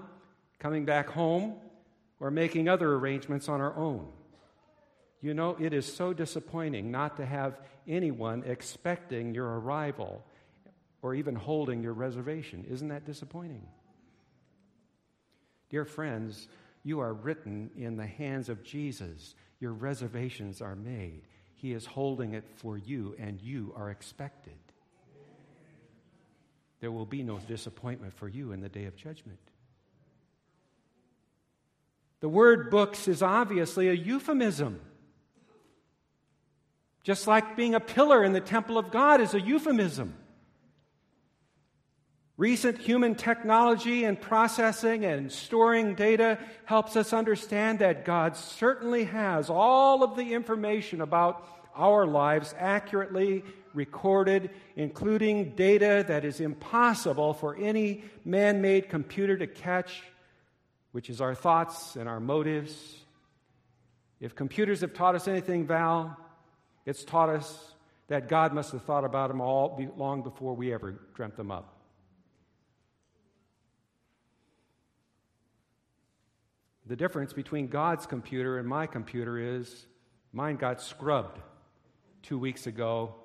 coming 0.60 0.86
back 0.86 1.10
home, 1.10 1.56
or 2.20 2.32
making 2.32 2.70
other 2.70 2.94
arrangements 2.94 3.50
on 3.50 3.62
our 3.62 3.76
own. 3.76 4.08
You 5.22 5.34
know, 5.34 5.58
it 5.60 5.74
is 5.74 5.92
so 5.92 6.14
disappointing 6.14 6.92
not 6.92 7.18
to 7.18 7.26
have 7.26 7.60
anyone 7.88 8.44
expecting 8.46 9.34
your 9.34 9.60
arrival 9.60 10.24
or 11.02 11.14
even 11.16 11.36
holding 11.36 11.84
your 11.84 11.94
reservation. 11.94 12.66
Isn't 12.70 12.90
that 12.90 13.06
disappointing? 13.06 13.68
Dear 15.70 15.86
friends, 15.86 16.48
you 16.84 17.00
are 17.00 17.14
written 17.14 17.72
in 17.76 17.98
the 17.98 18.06
hands 18.06 18.50
of 18.50 18.64
Jesus. 18.64 19.36
Your 19.60 19.74
reservations 19.74 20.62
are 20.62 20.76
made. 20.76 21.24
He 21.56 21.74
is 21.74 21.86
holding 21.86 22.34
it 22.34 22.48
for 22.48 22.78
you, 22.78 23.16
and 23.18 23.42
you 23.42 23.74
are 23.76 23.90
expected. 23.90 24.54
There 26.86 26.92
will 26.92 27.08
be 27.08 27.24
no 27.24 27.40
disappointment 27.40 28.14
for 28.14 28.28
you 28.28 28.52
in 28.52 28.62
the 28.62 28.70
day 28.70 28.86
of 28.86 28.96
judgment. 28.96 29.40
The 32.20 32.30
word 32.30 32.70
books 32.70 33.08
is 33.08 33.24
obviously 33.24 33.88
a 33.90 33.94
euphemism. 33.94 34.80
Just 37.02 37.26
like 37.26 37.56
being 37.56 37.74
a 37.74 37.80
pillar 37.80 38.24
in 38.24 38.34
the 38.34 38.40
temple 38.40 38.78
of 38.78 38.92
God 38.92 39.20
is 39.20 39.34
a 39.34 39.42
euphemism. 39.42 40.14
Recent 42.38 42.78
human 42.78 43.16
technology 43.16 44.04
and 44.04 44.22
processing 44.22 45.06
and 45.06 45.32
storing 45.32 45.96
data 45.96 46.38
helps 46.66 46.96
us 46.96 47.14
understand 47.14 47.80
that 47.80 48.06
God 48.06 48.38
certainly 48.38 49.06
has 49.06 49.50
all 49.50 50.04
of 50.04 50.16
the 50.16 50.36
information 50.36 51.02
about 51.02 51.44
our 51.76 52.06
lives 52.06 52.56
accurately 52.58 53.44
recorded, 53.74 54.50
including 54.76 55.56
data 55.56 56.06
that 56.08 56.26
is 56.26 56.40
impossible 56.40 57.34
for 57.34 57.56
any 57.58 58.04
man 58.24 58.62
made 58.62 58.90
computer 58.90 59.38
to 59.38 59.48
catch, 59.48 60.02
which 60.92 61.10
is 61.10 61.22
our 61.22 61.36
thoughts 61.36 61.96
and 61.96 62.08
our 62.10 62.20
motives. 62.20 62.74
If 64.20 64.34
computers 64.36 64.82
have 64.82 64.94
taught 64.94 65.16
us 65.16 65.28
anything, 65.28 65.68
Val, 65.68 66.18
it's 66.86 67.04
taught 67.04 67.30
us 67.30 67.74
that 68.08 68.30
God 68.30 68.54
must 68.54 68.72
have 68.72 68.84
thought 68.84 69.04
about 69.04 69.28
them 69.28 69.42
all 69.42 69.80
long 69.98 70.22
before 70.22 70.54
we 70.54 70.74
ever 70.74 71.00
dreamt 71.14 71.36
them 71.36 71.52
up. 71.52 71.72
The 76.88 76.96
difference 76.96 77.34
between 77.34 77.68
God's 77.68 78.06
computer 78.06 78.60
and 78.60 78.68
my 78.68 78.86
computer 78.86 79.40
is 79.40 79.88
mine 80.32 80.58
got 80.58 80.82
scrubbed 80.82 81.40
two 82.26 82.38
weeks 82.40 82.68
ago 82.68 83.16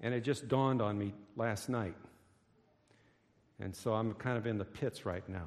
and 0.00 0.12
it 0.12 0.20
just 0.20 0.48
dawned 0.48 0.82
on 0.82 0.98
me 0.98 1.14
last 1.36 1.68
night. 1.68 1.96
And 3.60 3.74
so 3.74 3.94
I'm 3.94 4.12
kind 4.14 4.36
of 4.36 4.46
in 4.46 4.58
the 4.58 4.64
pits 4.64 5.06
right 5.06 5.26
now. 5.28 5.46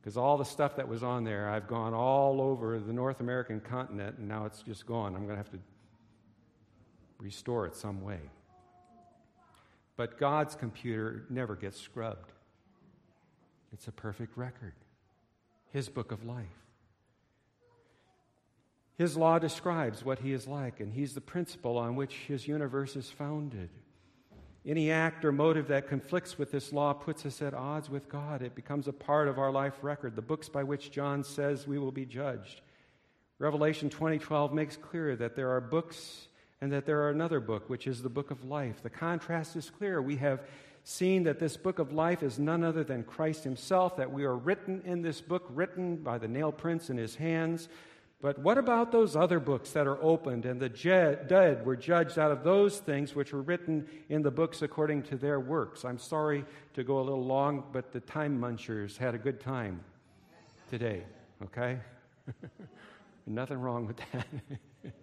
Because 0.00 0.16
all 0.16 0.36
the 0.36 0.44
stuff 0.44 0.76
that 0.76 0.86
was 0.86 1.02
on 1.02 1.24
there, 1.24 1.48
I've 1.48 1.66
gone 1.66 1.94
all 1.94 2.40
over 2.40 2.78
the 2.78 2.92
North 2.92 3.18
American 3.18 3.60
continent, 3.60 4.18
and 4.18 4.28
now 4.28 4.44
it's 4.44 4.62
just 4.62 4.86
gone. 4.86 5.16
I'm 5.16 5.22
going 5.22 5.30
to 5.30 5.36
have 5.36 5.50
to 5.50 5.58
restore 7.18 7.66
it 7.66 7.74
some 7.74 8.02
way. 8.02 8.20
But 9.96 10.18
God's 10.18 10.54
computer 10.54 11.24
never 11.30 11.56
gets 11.56 11.80
scrubbed, 11.80 12.32
it's 13.72 13.88
a 13.88 13.92
perfect 13.92 14.36
record. 14.36 14.74
His 15.72 15.88
book 15.88 16.12
of 16.12 16.24
life. 16.24 16.65
His 18.96 19.16
law 19.16 19.38
describes 19.38 20.04
what 20.04 20.20
he 20.20 20.32
is 20.32 20.46
like, 20.46 20.80
and 20.80 20.92
he's 20.92 21.14
the 21.14 21.20
principle 21.20 21.76
on 21.76 21.96
which 21.96 22.14
his 22.28 22.48
universe 22.48 22.96
is 22.96 23.10
founded. 23.10 23.68
Any 24.64 24.90
act 24.90 25.24
or 25.24 25.30
motive 25.32 25.68
that 25.68 25.88
conflicts 25.88 26.38
with 26.38 26.50
this 26.50 26.72
law 26.72 26.92
puts 26.92 27.24
us 27.24 27.40
at 27.40 27.54
odds 27.54 27.88
with 27.88 28.08
God. 28.08 28.42
It 28.42 28.56
becomes 28.56 28.88
a 28.88 28.92
part 28.92 29.28
of 29.28 29.38
our 29.38 29.52
life 29.52 29.74
record, 29.82 30.16
the 30.16 30.22
books 30.22 30.48
by 30.48 30.64
which 30.64 30.90
John 30.90 31.22
says 31.22 31.68
we 31.68 31.78
will 31.78 31.92
be 31.92 32.06
judged. 32.06 32.62
Revelation 33.38 33.90
20:12 33.90 34.52
makes 34.52 34.76
clear 34.76 35.14
that 35.14 35.36
there 35.36 35.50
are 35.50 35.60
books 35.60 36.28
and 36.60 36.72
that 36.72 36.86
there 36.86 37.02
are 37.02 37.10
another 37.10 37.38
book 37.38 37.68
which 37.68 37.86
is 37.86 38.02
the 38.02 38.08
book 38.08 38.30
of 38.30 38.44
life. 38.44 38.82
The 38.82 38.90
contrast 38.90 39.56
is 39.56 39.70
clear. 39.70 40.00
We 40.00 40.16
have 40.16 40.40
seen 40.82 41.24
that 41.24 41.38
this 41.38 41.56
book 41.56 41.78
of 41.78 41.92
life 41.92 42.22
is 42.22 42.38
none 42.38 42.64
other 42.64 42.82
than 42.82 43.04
Christ 43.04 43.44
himself, 43.44 43.96
that 43.96 44.12
we 44.12 44.24
are 44.24 44.36
written 44.36 44.82
in 44.84 45.02
this 45.02 45.20
book, 45.20 45.44
written 45.50 45.96
by 45.96 46.16
the 46.16 46.28
nail 46.28 46.50
prints 46.50 46.90
in 46.90 46.96
his 46.96 47.16
hands. 47.16 47.68
But 48.20 48.38
what 48.38 48.56
about 48.56 48.92
those 48.92 49.14
other 49.14 49.38
books 49.38 49.72
that 49.72 49.86
are 49.86 50.02
opened 50.02 50.46
and 50.46 50.60
the 50.60 50.70
dead 50.70 51.66
were 51.66 51.76
judged 51.76 52.18
out 52.18 52.32
of 52.32 52.44
those 52.44 52.78
things 52.78 53.14
which 53.14 53.32
were 53.32 53.42
written 53.42 53.86
in 54.08 54.22
the 54.22 54.30
books 54.30 54.62
according 54.62 55.02
to 55.04 55.16
their 55.16 55.38
works? 55.38 55.84
I'm 55.84 55.98
sorry 55.98 56.44
to 56.74 56.82
go 56.82 56.98
a 56.98 57.02
little 57.02 57.24
long, 57.24 57.64
but 57.72 57.92
the 57.92 58.00
time 58.00 58.40
munchers 58.40 58.96
had 58.96 59.14
a 59.14 59.18
good 59.18 59.38
time 59.38 59.84
today, 60.70 61.04
okay? 61.44 61.78
Nothing 63.26 63.58
wrong 63.58 63.86
with 63.86 63.98
that. 64.12 64.26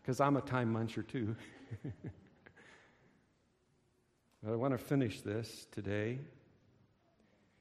Because 0.00 0.20
I'm 0.22 0.38
a 0.38 0.40
time 0.40 0.72
muncher 0.72 1.06
too. 1.06 1.36
but 4.42 4.52
I 4.52 4.56
want 4.56 4.72
to 4.72 4.78
finish 4.78 5.20
this 5.20 5.66
today. 5.70 6.18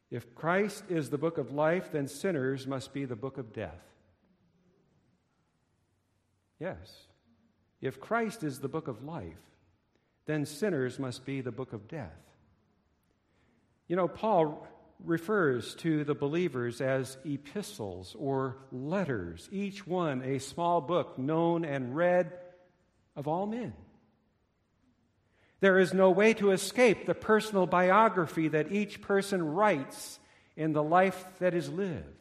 If 0.09 0.33
Christ 0.33 0.85
is 0.87 1.09
the 1.09 1.17
book 1.17 1.37
of 1.37 1.51
life, 1.51 1.91
then 1.91 2.07
sinners 2.07 2.65
must 2.65 2.93
be 2.93 3.03
the 3.03 3.17
book 3.17 3.37
of 3.37 3.51
death. 3.51 3.81
Yes. 6.59 6.77
If 7.81 7.99
Christ 7.99 8.43
is 8.43 8.59
the 8.59 8.67
book 8.67 8.87
of 8.87 9.03
life, 9.03 9.37
then 10.25 10.45
sinners 10.45 10.99
must 10.99 11.25
be 11.25 11.41
the 11.41 11.51
book 11.51 11.73
of 11.73 11.87
death. 11.87 12.11
You 13.87 13.95
know, 13.95 14.07
Paul 14.07 14.67
refers 15.03 15.75
to 15.75 16.03
the 16.03 16.15
believers 16.15 16.81
as 16.81 17.17
epistles 17.23 18.15
or 18.17 18.57
letters, 18.71 19.47
each 19.51 19.85
one 19.85 20.23
a 20.23 20.39
small 20.39 20.81
book 20.81 21.17
known 21.17 21.63
and 21.63 21.95
read 21.95 22.33
of 23.15 23.27
all 23.27 23.45
men. 23.45 23.73
There 25.59 25.79
is 25.79 25.93
no 25.93 26.11
way 26.11 26.33
to 26.35 26.51
escape 26.51 27.05
the 27.05 27.15
personal 27.15 27.65
biography 27.65 28.49
that 28.49 28.71
each 28.71 29.01
person 29.01 29.43
writes 29.43 30.19
in 30.55 30.73
the 30.73 30.83
life 30.83 31.23
that 31.39 31.53
is 31.53 31.69
lived. 31.69 32.16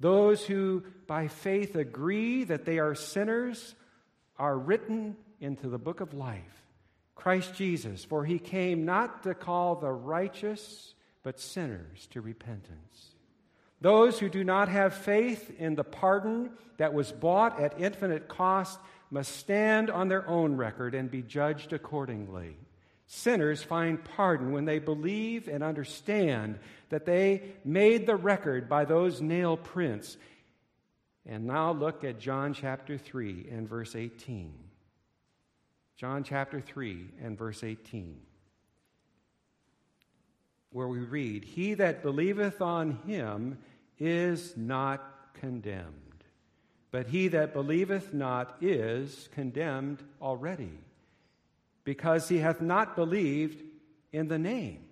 Those 0.00 0.44
who 0.44 0.84
by 1.06 1.28
faith 1.28 1.76
agree 1.76 2.44
that 2.44 2.64
they 2.64 2.78
are 2.78 2.94
sinners 2.94 3.74
are 4.38 4.58
written 4.58 5.16
into 5.40 5.68
the 5.68 5.78
book 5.78 6.00
of 6.00 6.14
life. 6.14 6.42
Christ 7.14 7.54
Jesus, 7.54 8.04
for 8.04 8.24
he 8.24 8.38
came 8.38 8.84
not 8.84 9.22
to 9.22 9.34
call 9.34 9.76
the 9.76 9.92
righteous, 9.92 10.94
but 11.22 11.40
sinners 11.40 12.06
to 12.10 12.20
repentance. 12.20 13.14
Those 13.80 14.18
who 14.18 14.28
do 14.28 14.44
not 14.44 14.68
have 14.68 14.94
faith 14.94 15.52
in 15.58 15.74
the 15.74 15.84
pardon 15.84 16.50
that 16.78 16.94
was 16.94 17.12
bought 17.12 17.60
at 17.60 17.80
infinite 17.80 18.28
cost 18.28 18.78
must 19.10 19.36
stand 19.36 19.90
on 19.90 20.08
their 20.08 20.26
own 20.28 20.56
record 20.56 20.94
and 20.94 21.10
be 21.10 21.22
judged 21.22 21.72
accordingly. 21.72 22.56
Sinners 23.06 23.62
find 23.62 24.02
pardon 24.02 24.52
when 24.52 24.64
they 24.64 24.78
believe 24.78 25.48
and 25.48 25.62
understand 25.62 26.58
that 26.88 27.04
they 27.04 27.42
made 27.64 28.06
the 28.06 28.16
record 28.16 28.68
by 28.68 28.84
those 28.84 29.20
nail 29.20 29.56
prints. 29.56 30.16
And 31.26 31.46
now 31.46 31.72
look 31.72 32.04
at 32.04 32.18
John 32.18 32.54
chapter 32.54 32.96
3 32.96 33.48
and 33.50 33.68
verse 33.68 33.94
18. 33.94 34.52
John 35.96 36.24
chapter 36.24 36.60
3 36.60 37.06
and 37.22 37.38
verse 37.38 37.62
18, 37.62 38.20
where 40.70 40.88
we 40.88 40.98
read, 40.98 41.44
He 41.44 41.74
that 41.74 42.02
believeth 42.02 42.60
on 42.60 42.98
him 43.06 43.58
is 43.98 44.56
not 44.56 45.30
condemned, 45.34 46.24
but 46.90 47.06
he 47.06 47.28
that 47.28 47.54
believeth 47.54 48.12
not 48.12 48.56
is 48.60 49.28
condemned 49.32 50.02
already 50.20 50.78
because 51.84 52.28
he 52.28 52.38
hath 52.38 52.60
not 52.60 52.96
believed 52.96 53.62
in 54.12 54.28
the 54.28 54.38
name 54.38 54.84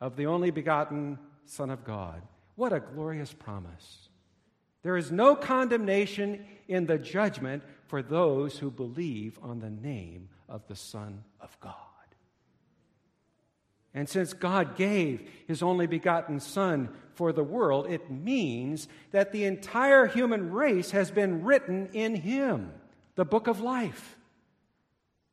of 0.00 0.16
the 0.16 0.26
only 0.26 0.50
begotten 0.50 1.18
Son 1.44 1.70
of 1.70 1.84
God. 1.84 2.22
What 2.54 2.72
a 2.72 2.80
glorious 2.80 3.32
promise. 3.32 4.08
There 4.82 4.96
is 4.96 5.10
no 5.10 5.34
condemnation 5.34 6.44
in 6.68 6.86
the 6.86 6.98
judgment 6.98 7.62
for 7.86 8.02
those 8.02 8.58
who 8.58 8.70
believe 8.70 9.38
on 9.42 9.60
the 9.60 9.70
name 9.70 10.28
of 10.48 10.66
the 10.68 10.76
Son 10.76 11.24
of 11.40 11.58
God. 11.60 11.74
And 13.92 14.08
since 14.08 14.32
God 14.32 14.76
gave 14.76 15.28
his 15.48 15.62
only 15.62 15.86
begotten 15.86 16.38
Son 16.38 16.90
for 17.14 17.32
the 17.32 17.42
world, 17.42 17.90
it 17.90 18.10
means 18.10 18.88
that 19.10 19.32
the 19.32 19.44
entire 19.44 20.06
human 20.06 20.52
race 20.52 20.92
has 20.92 21.10
been 21.10 21.42
written 21.42 21.88
in 21.92 22.14
him, 22.14 22.72
the 23.16 23.24
book 23.24 23.48
of 23.48 23.60
life. 23.60 24.16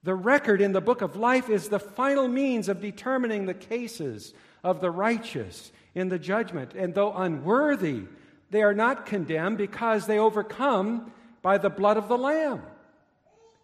The 0.07 0.15
record 0.15 0.61
in 0.61 0.71
the 0.71 0.79
book 0.79 1.01
of 1.01 1.17
life 1.17 1.49
is 1.49 1.67
the 1.67 1.81
final 1.81 2.29
means 2.29 2.69
of 2.69 2.79
determining 2.79 3.45
the 3.45 3.53
cases 3.53 4.33
of 4.63 4.79
the 4.79 4.89
righteous 4.89 5.73
in 5.95 6.07
the 6.07 6.17
judgment. 6.17 6.73
And 6.75 6.95
though 6.95 7.11
unworthy, 7.11 8.03
they 8.49 8.61
are 8.63 8.73
not 8.73 9.05
condemned 9.05 9.57
because 9.57 10.07
they 10.07 10.17
overcome 10.17 11.11
by 11.41 11.57
the 11.57 11.69
blood 11.69 11.97
of 11.97 12.07
the 12.07 12.17
Lamb. 12.17 12.61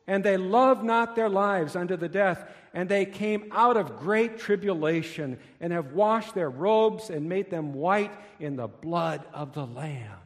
And 0.05 0.21
they 0.21 0.35
love 0.35 0.83
not 0.83 1.15
their 1.15 1.29
lives 1.29 1.77
unto 1.77 1.95
the 1.95 2.09
death. 2.09 2.43
And 2.73 2.89
they 2.89 3.05
came 3.05 3.49
out 3.53 3.77
of 3.77 3.99
great 3.99 4.37
tribulation 4.37 5.39
and 5.61 5.71
have 5.71 5.93
washed 5.93 6.35
their 6.35 6.49
robes 6.49 7.09
and 7.09 7.29
made 7.29 7.51
them 7.51 7.73
white 7.73 8.11
in 8.41 8.57
the 8.57 8.67
blood 8.67 9.23
of 9.33 9.53
the 9.53 9.65
Lamb. 9.65 10.19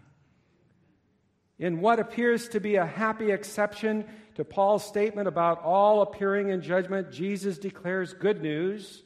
In 1.60 1.80
what 1.80 2.00
appears 2.00 2.50
to 2.50 2.60
be 2.60 2.76
a 2.76 2.86
happy 2.88 3.32
exception 3.32 4.06
to 4.38 4.46
Paul's 4.46 4.86
statement 4.86 5.28
about 5.28 5.64
all 5.64 6.04
appearing 6.04 6.50
in 6.50 6.62
judgment, 6.62 7.12
Jesus 7.12 7.58
declares 7.58 8.14
good 8.14 8.44
news. 8.44 9.02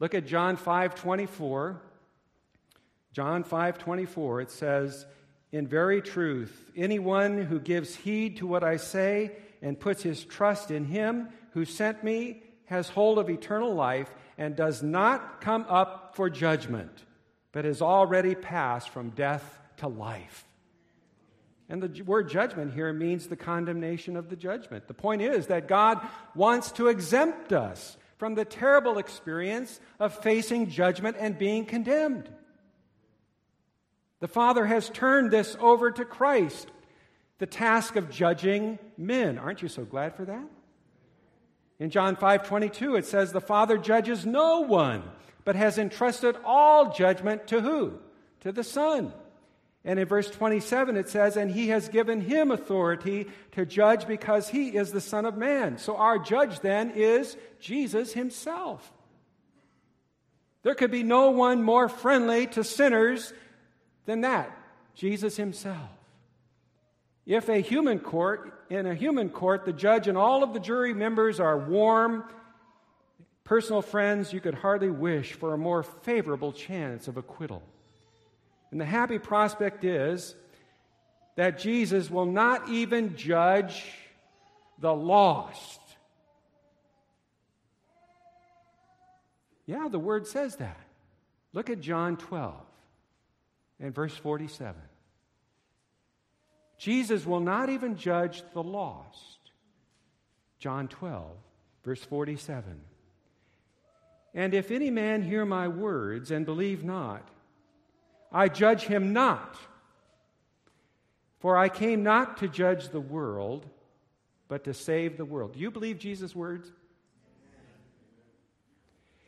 Look 0.00 0.14
at 0.14 0.26
John 0.26 0.56
5 0.56 0.94
24. 0.94 1.82
John 3.12 3.44
5 3.44 3.78
24, 3.78 4.40
it 4.40 4.50
says, 4.50 5.04
In 5.52 5.66
very 5.66 6.00
truth, 6.00 6.70
anyone 6.74 7.42
who 7.42 7.60
gives 7.60 7.94
heed 7.94 8.38
to 8.38 8.46
what 8.46 8.64
I 8.64 8.78
say 8.78 9.32
and 9.60 9.78
puts 9.78 10.02
his 10.02 10.24
trust 10.24 10.70
in 10.70 10.86
him 10.86 11.28
who 11.50 11.66
sent 11.66 12.02
me 12.02 12.42
has 12.64 12.88
hold 12.88 13.18
of 13.18 13.28
eternal 13.28 13.74
life 13.74 14.08
and 14.38 14.56
does 14.56 14.82
not 14.82 15.42
come 15.42 15.66
up 15.68 16.16
for 16.16 16.30
judgment, 16.30 17.04
but 17.52 17.66
has 17.66 17.82
already 17.82 18.34
passed 18.34 18.88
from 18.88 19.10
death 19.10 19.60
to 19.76 19.88
life. 19.88 20.46
And 21.68 21.82
the 21.82 22.02
word 22.02 22.28
judgment 22.28 22.74
here 22.74 22.92
means 22.92 23.26
the 23.26 23.36
condemnation 23.36 24.16
of 24.16 24.28
the 24.28 24.36
judgment. 24.36 24.86
The 24.86 24.94
point 24.94 25.22
is 25.22 25.48
that 25.48 25.66
God 25.66 26.00
wants 26.34 26.70
to 26.72 26.88
exempt 26.88 27.52
us 27.52 27.96
from 28.18 28.34
the 28.34 28.44
terrible 28.44 28.98
experience 28.98 29.80
of 29.98 30.16
facing 30.22 30.70
judgment 30.70 31.16
and 31.18 31.36
being 31.36 31.64
condemned. 31.64 32.30
The 34.20 34.28
Father 34.28 34.64
has 34.66 34.88
turned 34.88 35.30
this 35.30 35.56
over 35.60 35.90
to 35.90 36.04
Christ 36.04 36.70
the 37.38 37.46
task 37.46 37.96
of 37.96 38.10
judging 38.10 38.78
men. 38.96 39.38
Aren't 39.38 39.60
you 39.60 39.68
so 39.68 39.84
glad 39.84 40.14
for 40.14 40.24
that? 40.24 40.44
In 41.78 41.90
John 41.90 42.16
5 42.16 42.46
22, 42.46 42.96
it 42.96 43.04
says, 43.04 43.32
The 43.32 43.40
Father 43.40 43.76
judges 43.76 44.24
no 44.24 44.60
one, 44.60 45.02
but 45.44 45.56
has 45.56 45.76
entrusted 45.76 46.36
all 46.44 46.92
judgment 46.92 47.46
to 47.48 47.60
who? 47.60 47.98
To 48.40 48.52
the 48.52 48.64
Son. 48.64 49.12
And 49.86 50.00
in 50.00 50.08
verse 50.08 50.28
27, 50.28 50.96
it 50.96 51.08
says, 51.08 51.36
And 51.36 51.48
he 51.48 51.68
has 51.68 51.88
given 51.88 52.20
him 52.20 52.50
authority 52.50 53.28
to 53.52 53.64
judge 53.64 54.08
because 54.08 54.48
he 54.48 54.76
is 54.76 54.90
the 54.90 55.00
Son 55.00 55.24
of 55.24 55.36
Man. 55.36 55.78
So 55.78 55.96
our 55.96 56.18
judge 56.18 56.58
then 56.58 56.90
is 56.90 57.36
Jesus 57.60 58.12
himself. 58.12 58.92
There 60.64 60.74
could 60.74 60.90
be 60.90 61.04
no 61.04 61.30
one 61.30 61.62
more 61.62 61.88
friendly 61.88 62.48
to 62.48 62.64
sinners 62.64 63.32
than 64.06 64.22
that 64.22 64.50
Jesus 64.96 65.36
himself. 65.36 65.88
If 67.24 67.48
a 67.48 67.60
human 67.60 68.00
court, 68.00 68.64
in 68.68 68.86
a 68.86 68.94
human 68.94 69.28
court, 69.28 69.64
the 69.64 69.72
judge 69.72 70.08
and 70.08 70.18
all 70.18 70.42
of 70.42 70.52
the 70.52 70.60
jury 70.60 70.94
members 70.94 71.38
are 71.38 71.56
warm, 71.56 72.24
personal 73.44 73.82
friends, 73.82 74.32
you 74.32 74.40
could 74.40 74.54
hardly 74.54 74.90
wish 74.90 75.34
for 75.34 75.54
a 75.54 75.58
more 75.58 75.84
favorable 75.84 76.52
chance 76.52 77.06
of 77.06 77.16
acquittal. 77.16 77.62
And 78.70 78.80
the 78.80 78.84
happy 78.84 79.18
prospect 79.18 79.84
is 79.84 80.34
that 81.36 81.58
Jesus 81.58 82.10
will 82.10 82.26
not 82.26 82.68
even 82.68 83.16
judge 83.16 83.84
the 84.78 84.94
lost. 84.94 85.80
Yeah, 89.66 89.88
the 89.90 89.98
word 89.98 90.26
says 90.26 90.56
that. 90.56 90.80
Look 91.52 91.70
at 91.70 91.80
John 91.80 92.16
12 92.16 92.54
and 93.80 93.94
verse 93.94 94.14
47. 94.16 94.74
Jesus 96.78 97.26
will 97.26 97.40
not 97.40 97.68
even 97.68 97.96
judge 97.96 98.42
the 98.52 98.62
lost. 98.62 99.38
John 100.58 100.88
12, 100.88 101.36
verse 101.84 102.02
47. 102.02 102.80
And 104.34 104.54
if 104.54 104.70
any 104.70 104.90
man 104.90 105.22
hear 105.22 105.46
my 105.46 105.68
words 105.68 106.30
and 106.30 106.44
believe 106.44 106.84
not, 106.84 107.26
I 108.32 108.48
judge 108.48 108.82
him 108.82 109.12
not. 109.12 109.56
For 111.40 111.56
I 111.56 111.68
came 111.68 112.02
not 112.02 112.38
to 112.38 112.48
judge 112.48 112.88
the 112.88 113.00
world, 113.00 113.66
but 114.48 114.64
to 114.64 114.74
save 114.74 115.16
the 115.16 115.24
world. 115.24 115.54
Do 115.54 115.60
you 115.60 115.70
believe 115.70 115.98
Jesus' 115.98 116.34
words? 116.34 116.70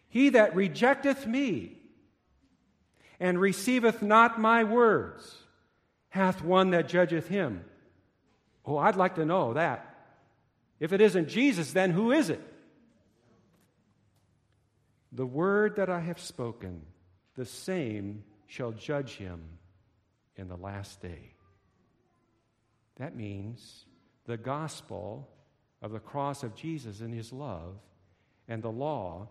He 0.08 0.30
that 0.30 0.56
rejecteth 0.56 1.26
me 1.26 1.76
and 3.20 3.40
receiveth 3.40 4.02
not 4.02 4.40
my 4.40 4.64
words 4.64 5.36
hath 6.08 6.42
one 6.42 6.70
that 6.70 6.88
judgeth 6.88 7.28
him. 7.28 7.64
Oh, 8.64 8.78
I'd 8.78 8.96
like 8.96 9.16
to 9.16 9.24
know 9.24 9.54
that. 9.54 9.84
If 10.80 10.92
it 10.92 11.00
isn't 11.00 11.28
Jesus, 11.28 11.72
then 11.72 11.90
who 11.90 12.12
is 12.12 12.30
it? 12.30 12.40
The 15.12 15.26
word 15.26 15.76
that 15.76 15.88
I 15.88 16.00
have 16.00 16.20
spoken, 16.20 16.82
the 17.34 17.44
same 17.44 18.24
shall 18.48 18.72
judge 18.72 19.16
him 19.16 19.40
in 20.36 20.48
the 20.48 20.56
last 20.56 21.00
day. 21.00 21.34
That 22.96 23.14
means 23.14 23.84
the 24.26 24.36
gospel 24.36 25.28
of 25.80 25.92
the 25.92 26.00
cross 26.00 26.42
of 26.42 26.56
Jesus 26.56 27.00
and 27.00 27.14
his 27.14 27.32
love 27.32 27.76
and 28.48 28.62
the 28.62 28.72
law 28.72 29.28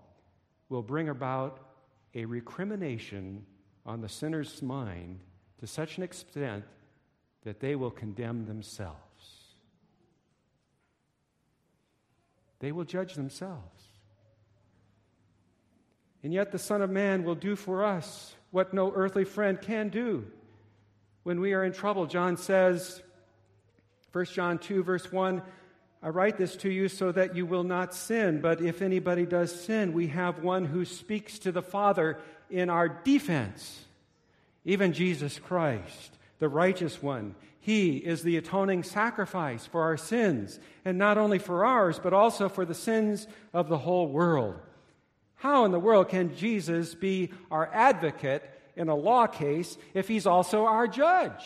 will 0.69 0.83
bring 0.83 1.09
about 1.09 1.59
a 2.13 2.23
recrimination 2.23 3.45
on 3.85 4.01
the 4.01 4.07
sinner's 4.07 4.61
mind 4.61 5.19
to 5.59 5.67
such 5.67 5.97
an 5.97 6.03
extent 6.03 6.63
that 7.43 7.59
they 7.59 7.75
will 7.75 7.91
condemn 7.91 8.45
themselves. 8.45 8.97
They 12.59 12.71
will 12.71 12.85
judge 12.85 13.15
themselves. 13.15 13.83
And 16.23 16.33
yet, 16.33 16.51
the 16.51 16.59
Son 16.59 16.81
of 16.81 16.89
Man 16.89 17.23
will 17.23 17.35
do 17.35 17.55
for 17.55 17.83
us 17.83 18.35
what 18.51 18.73
no 18.73 18.91
earthly 18.93 19.25
friend 19.25 19.59
can 19.59 19.89
do. 19.89 20.25
When 21.23 21.39
we 21.39 21.53
are 21.53 21.63
in 21.63 21.73
trouble, 21.73 22.05
John 22.05 22.37
says, 22.37 23.01
1 24.11 24.25
John 24.25 24.57
2, 24.57 24.83
verse 24.83 25.11
1, 25.11 25.41
I 26.01 26.09
write 26.09 26.37
this 26.37 26.55
to 26.57 26.69
you 26.69 26.87
so 26.87 27.11
that 27.11 27.35
you 27.35 27.45
will 27.45 27.63
not 27.63 27.93
sin. 27.93 28.39
But 28.39 28.61
if 28.61 28.81
anybody 28.81 29.25
does 29.25 29.53
sin, 29.53 29.93
we 29.93 30.07
have 30.07 30.43
one 30.43 30.65
who 30.65 30.85
speaks 30.85 31.39
to 31.39 31.51
the 31.51 31.61
Father 31.61 32.19
in 32.49 32.69
our 32.69 32.87
defense, 32.87 33.85
even 34.63 34.93
Jesus 34.93 35.39
Christ 35.39 36.17
the 36.39 36.49
righteous 36.49 37.01
one. 37.01 37.35
He 37.59 37.97
is 37.97 38.23
the 38.23 38.37
atoning 38.37 38.83
sacrifice 38.83 39.65
for 39.65 39.81
our 39.81 39.97
sins, 39.97 40.59
and 40.85 40.97
not 40.97 41.17
only 41.17 41.39
for 41.39 41.65
ours, 41.65 41.99
but 42.01 42.13
also 42.13 42.47
for 42.47 42.65
the 42.65 42.73
sins 42.73 43.27
of 43.53 43.67
the 43.67 43.79
whole 43.79 44.07
world. 44.07 44.55
How 45.37 45.65
in 45.65 45.71
the 45.71 45.79
world 45.79 46.09
can 46.09 46.35
Jesus 46.35 46.95
be 46.95 47.31
our 47.49 47.69
advocate 47.71 48.43
in 48.75 48.89
a 48.89 48.95
law 48.95 49.27
case 49.27 49.77
if 49.93 50.07
he's 50.07 50.27
also 50.27 50.65
our 50.65 50.87
judge? 50.87 51.43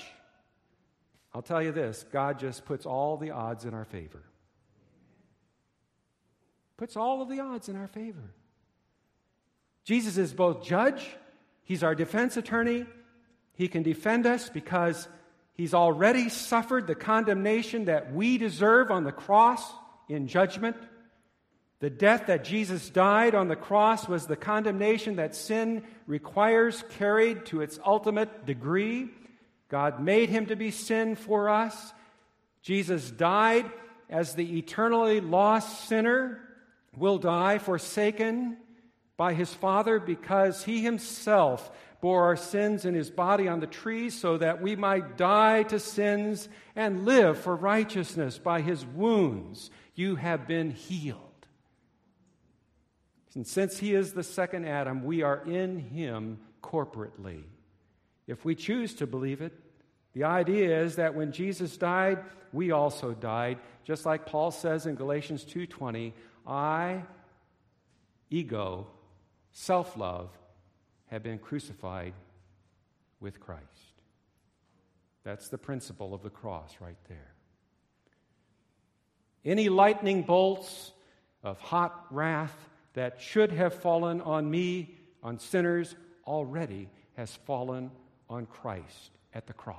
I'll 1.34 1.41
tell 1.41 1.62
you 1.62 1.72
this 1.72 2.05
God 2.11 2.39
just 2.39 2.65
puts 2.65 2.86
all 2.86 3.18
the 3.18 3.32
odds 3.32 3.65
in 3.65 3.74
our 3.74 3.86
favor. 3.86 4.24
Puts 6.78 6.97
all 6.97 7.22
of 7.22 7.30
the 7.30 7.39
odds 7.39 7.70
in 7.70 7.76
our 7.76 7.88
favor. 7.88 8.34
Jesus 9.84 10.18
is 10.18 10.34
both 10.34 10.63
judge, 10.63 11.05
he's 11.63 11.84
our 11.84 11.95
defense 11.95 12.38
attorney, 12.38 12.86
he 13.55 13.68
can 13.68 13.84
defend 13.84 14.26
us 14.26 14.49
because 14.49 15.07
he's 15.53 15.74
already 15.74 16.30
suffered 16.30 16.88
the 16.88 16.95
condemnation 16.95 17.86
that 17.86 18.13
we 18.13 18.38
deserve 18.38 18.89
on 18.89 19.03
the 19.03 19.11
cross 19.11 19.72
in 20.07 20.28
judgment. 20.28 20.78
The 21.82 21.89
death 21.89 22.27
that 22.27 22.43
Jesus 22.43 22.91
died 22.91 23.34
on 23.34 23.47
the 23.47 23.55
cross 23.55 24.07
was 24.07 24.27
the 24.27 24.36
condemnation 24.36 25.15
that 25.15 25.36
sin 25.36 25.84
requires, 26.05 26.84
carried 26.91 27.47
to 27.47 27.61
its 27.61 27.79
ultimate 27.84 28.45
degree. 28.45 29.09
God 29.67 29.99
made 29.99 30.29
him 30.29 30.45
to 30.45 30.55
be 30.55 30.69
sin 30.69 31.15
for 31.15 31.49
us. 31.49 31.91
Jesus 32.61 33.09
died 33.09 33.65
as 34.11 34.36
the 34.36 34.59
eternally 34.59 35.21
lost 35.21 35.88
sinner 35.88 36.39
will 36.95 37.17
die, 37.17 37.57
forsaken 37.57 38.57
by 39.17 39.34
his 39.34 39.51
Father, 39.51 39.99
because 39.99 40.63
he 40.63 40.84
himself 40.84 41.71
bore 41.99 42.25
our 42.25 42.36
sins 42.36 42.86
in 42.86 42.93
his 42.93 43.09
body 43.09 43.47
on 43.47 43.59
the 43.59 43.65
tree 43.65 44.11
so 44.11 44.38
that 44.38 44.61
we 44.61 44.75
might 44.75 45.17
die 45.17 45.63
to 45.63 45.79
sins 45.79 46.47
and 46.75 47.05
live 47.05 47.39
for 47.39 47.55
righteousness. 47.55 48.38
By 48.38 48.61
his 48.61 48.86
wounds 48.86 49.71
you 49.95 50.15
have 50.17 50.47
been 50.47 50.69
healed. 50.69 51.30
And 53.36 53.47
since 53.47 53.77
he 53.77 53.93
is 53.93 54.13
the 54.13 54.23
second 54.23 54.65
Adam, 54.65 55.03
we 55.03 55.21
are 55.21 55.41
in 55.45 55.77
him 55.79 56.39
corporately. 56.61 57.43
If 58.27 58.43
we 58.43 58.55
choose 58.55 58.93
to 58.95 59.07
believe 59.07 59.41
it, 59.41 59.53
the 60.13 60.25
idea 60.25 60.82
is 60.82 60.97
that 60.97 61.15
when 61.15 61.32
Jesus 61.32 61.77
died, 61.77 62.19
we 62.51 62.71
also 62.71 63.13
died, 63.13 63.59
just 63.86 64.05
like 64.05 64.25
Paul 64.25 64.51
says 64.51 64.86
in 64.86 64.95
Galatians 64.95 65.45
2:20, 65.45 66.13
I 66.45 67.03
ego, 68.29 68.88
self-love 69.53 70.29
have 71.07 71.23
been 71.23 71.39
crucified 71.39 72.13
with 73.21 73.39
Christ. 73.39 73.63
That's 75.23 75.47
the 75.49 75.57
principle 75.57 76.13
of 76.13 76.23
the 76.23 76.29
cross 76.29 76.75
right 76.82 76.97
there. 77.07 77.34
Any 79.45 79.69
lightning 79.69 80.23
bolts 80.23 80.91
of 81.43 81.59
hot 81.59 82.07
wrath 82.09 82.69
that 82.93 83.21
should 83.21 83.51
have 83.51 83.73
fallen 83.73 84.21
on 84.21 84.49
me, 84.49 84.95
on 85.23 85.39
sinners, 85.39 85.95
already 86.25 86.89
has 87.15 87.35
fallen 87.45 87.91
on 88.29 88.45
Christ 88.45 89.11
at 89.33 89.47
the 89.47 89.53
cross. 89.53 89.77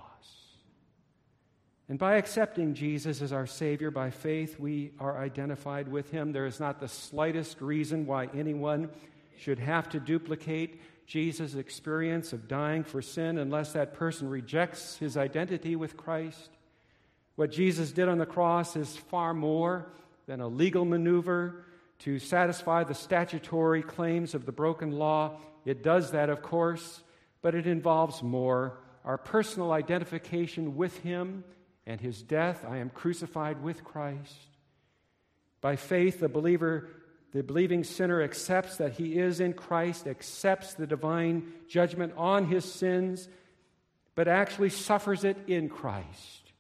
And 1.89 1.99
by 1.99 2.17
accepting 2.17 2.75
Jesus 2.75 3.21
as 3.21 3.33
our 3.33 3.47
Savior 3.47 3.91
by 3.91 4.11
faith, 4.11 4.59
we 4.59 4.93
are 4.99 5.19
identified 5.19 5.89
with 5.89 6.11
Him. 6.11 6.33
There 6.33 6.47
is 6.47 6.61
not 6.61 6.81
the 6.81 6.89
slightest 6.89 7.61
reason 7.61 8.07
why 8.07 8.29
anyone 8.35 8.89
should 9.37 9.59
have 9.59 9.89
to 9.91 10.01
duplicate 10.01 10.81
Jesus' 11.07 11.55
experience 11.55 12.33
of 12.33 12.49
dying 12.49 12.85
for 12.85 13.03
sin 13.03 13.37
unless 13.39 13.73
that 13.73 13.95
person 13.95 14.29
rejects 14.31 14.97
his 14.97 15.17
identity 15.17 15.77
with 15.77 15.97
Christ. 15.97 16.51
What 17.37 17.51
Jesus 17.51 17.93
did 17.93 18.09
on 18.09 18.19
the 18.19 18.27
cross 18.27 18.77
is 18.77 18.97
far 18.97 19.35
more 19.35 19.87
than 20.27 20.41
a 20.41 20.49
legal 20.49 20.85
maneuver 20.85 21.65
to 22.03 22.19
satisfy 22.19 22.85
the 22.85 22.95
statutory 22.95 23.83
claims 23.83 24.35
of 24.35 24.47
the 24.47 24.53
broken 24.53 24.93
law. 24.93 25.39
It 25.65 25.83
does 25.83 26.13
that, 26.13 26.31
of 26.31 26.43
course, 26.43 27.03
but 27.41 27.55
it 27.55 27.67
involves 27.67 28.23
more 28.23 28.79
our 29.05 29.19
personal 29.19 29.73
identification 29.73 30.77
with 30.77 30.99
Him 30.99 31.45
and 31.87 32.01
His 32.01 32.23
death. 32.23 32.65
I 32.69 32.79
am 32.79 32.91
crucified 32.91 33.63
with 33.63 33.85
Christ. 33.85 34.49
By 35.61 35.77
faith, 35.77 36.21
the 36.21 36.29
believer 36.29 36.89
the 37.33 37.43
believing 37.43 37.83
sinner 37.83 38.23
accepts 38.23 38.77
that 38.77 38.93
he 38.93 39.19
is 39.19 39.41
in 39.41 39.55
Christ, 39.55 40.07
accepts 40.07 40.75
the 40.75 40.87
divine 40.87 41.51
judgment 41.67 42.13
on 42.17 42.47
his 42.47 42.71
sins, 42.71 43.29
but 44.15 44.29
actually 44.29 44.69
suffers 44.69 45.25
it 45.25 45.39
in 45.47 45.71
Christ. 45.71 46.53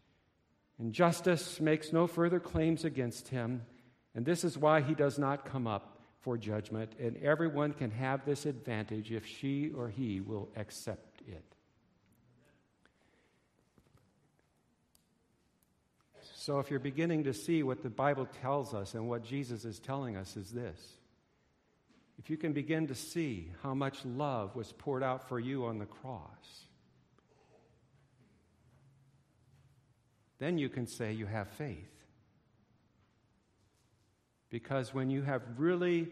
And 0.78 0.94
justice 0.94 1.60
makes 1.60 1.92
no 1.92 2.06
further 2.06 2.40
claims 2.40 2.86
against 2.86 3.28
him, 3.28 3.66
and 4.14 4.26
this 4.26 4.44
is 4.44 4.58
why 4.58 4.80
he 4.80 4.94
does 4.94 5.18
not 5.18 5.44
come 5.44 5.66
up 5.66 5.98
for 6.20 6.36
judgment. 6.36 6.92
And 7.00 7.16
everyone 7.18 7.72
can 7.72 7.90
have 7.90 8.24
this 8.24 8.46
advantage 8.46 9.10
if 9.10 9.26
she 9.26 9.70
or 9.70 9.88
he 9.88 10.20
will 10.20 10.48
accept 10.56 11.22
it. 11.26 11.44
So, 16.34 16.58
if 16.58 16.70
you're 16.70 16.80
beginning 16.80 17.24
to 17.24 17.32
see 17.32 17.62
what 17.62 17.82
the 17.82 17.90
Bible 17.90 18.26
tells 18.40 18.74
us 18.74 18.94
and 18.94 19.08
what 19.08 19.22
Jesus 19.22 19.64
is 19.64 19.78
telling 19.78 20.16
us, 20.16 20.36
is 20.36 20.50
this. 20.50 20.80
If 22.18 22.30
you 22.30 22.36
can 22.36 22.52
begin 22.52 22.88
to 22.88 22.96
see 22.96 23.52
how 23.62 23.74
much 23.74 24.04
love 24.04 24.56
was 24.56 24.72
poured 24.72 25.04
out 25.04 25.28
for 25.28 25.38
you 25.38 25.66
on 25.66 25.78
the 25.78 25.86
cross, 25.86 26.66
then 30.40 30.58
you 30.58 30.68
can 30.68 30.88
say 30.88 31.12
you 31.12 31.26
have 31.26 31.48
faith. 31.48 32.01
Because 34.52 34.92
when 34.92 35.08
you 35.08 35.22
have 35.22 35.42
really 35.56 36.08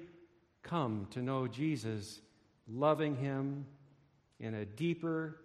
come 0.63 1.07
to 1.11 1.21
know 1.21 1.47
Jesus, 1.47 2.23
loving 2.67 3.15
Him 3.15 3.67
in 4.41 4.55
a 4.55 4.65
deeper, 4.65 5.37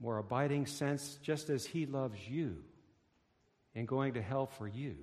more 0.00 0.18
abiding 0.18 0.66
sense, 0.66 1.18
just 1.22 1.50
as 1.50 1.64
He 1.64 1.86
loves 1.86 2.18
you, 2.28 2.56
and 3.76 3.86
going 3.86 4.14
to 4.14 4.22
hell 4.22 4.46
for 4.46 4.66
you, 4.66 4.96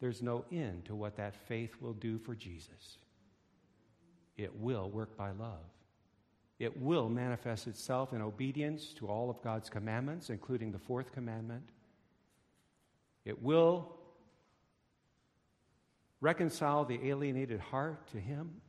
there's 0.00 0.20
no 0.20 0.44
end 0.50 0.84
to 0.86 0.96
what 0.96 1.16
that 1.16 1.36
faith 1.46 1.76
will 1.80 1.92
do 1.92 2.18
for 2.18 2.34
Jesus. 2.34 2.98
It 4.36 4.54
will 4.58 4.90
work 4.90 5.16
by 5.16 5.30
love. 5.30 5.62
It 6.58 6.76
will 6.80 7.08
manifest 7.08 7.68
itself 7.68 8.12
in 8.12 8.20
obedience 8.20 8.92
to 8.94 9.06
all 9.06 9.30
of 9.30 9.40
God's 9.42 9.70
commandments, 9.70 10.28
including 10.28 10.72
the 10.72 10.78
fourth 10.78 11.12
commandment. 11.12 11.68
It 13.24 13.40
will 13.40 13.94
reconcile 16.24 16.86
the 16.86 17.08
alienated 17.10 17.60
heart 17.60 18.08
to 18.08 18.18
Him. 18.18 18.62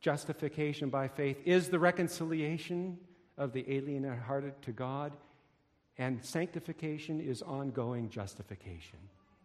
Justification 0.00 0.88
by 0.88 1.08
faith 1.08 1.40
is 1.44 1.68
the 1.68 1.78
reconciliation 1.78 2.96
of 3.36 3.52
the 3.52 3.64
alienated 3.68 4.20
heart 4.20 4.62
to 4.62 4.72
God. 4.72 5.12
And 5.98 6.24
sanctification 6.24 7.20
is 7.20 7.42
ongoing 7.42 8.08
justification. 8.08 8.98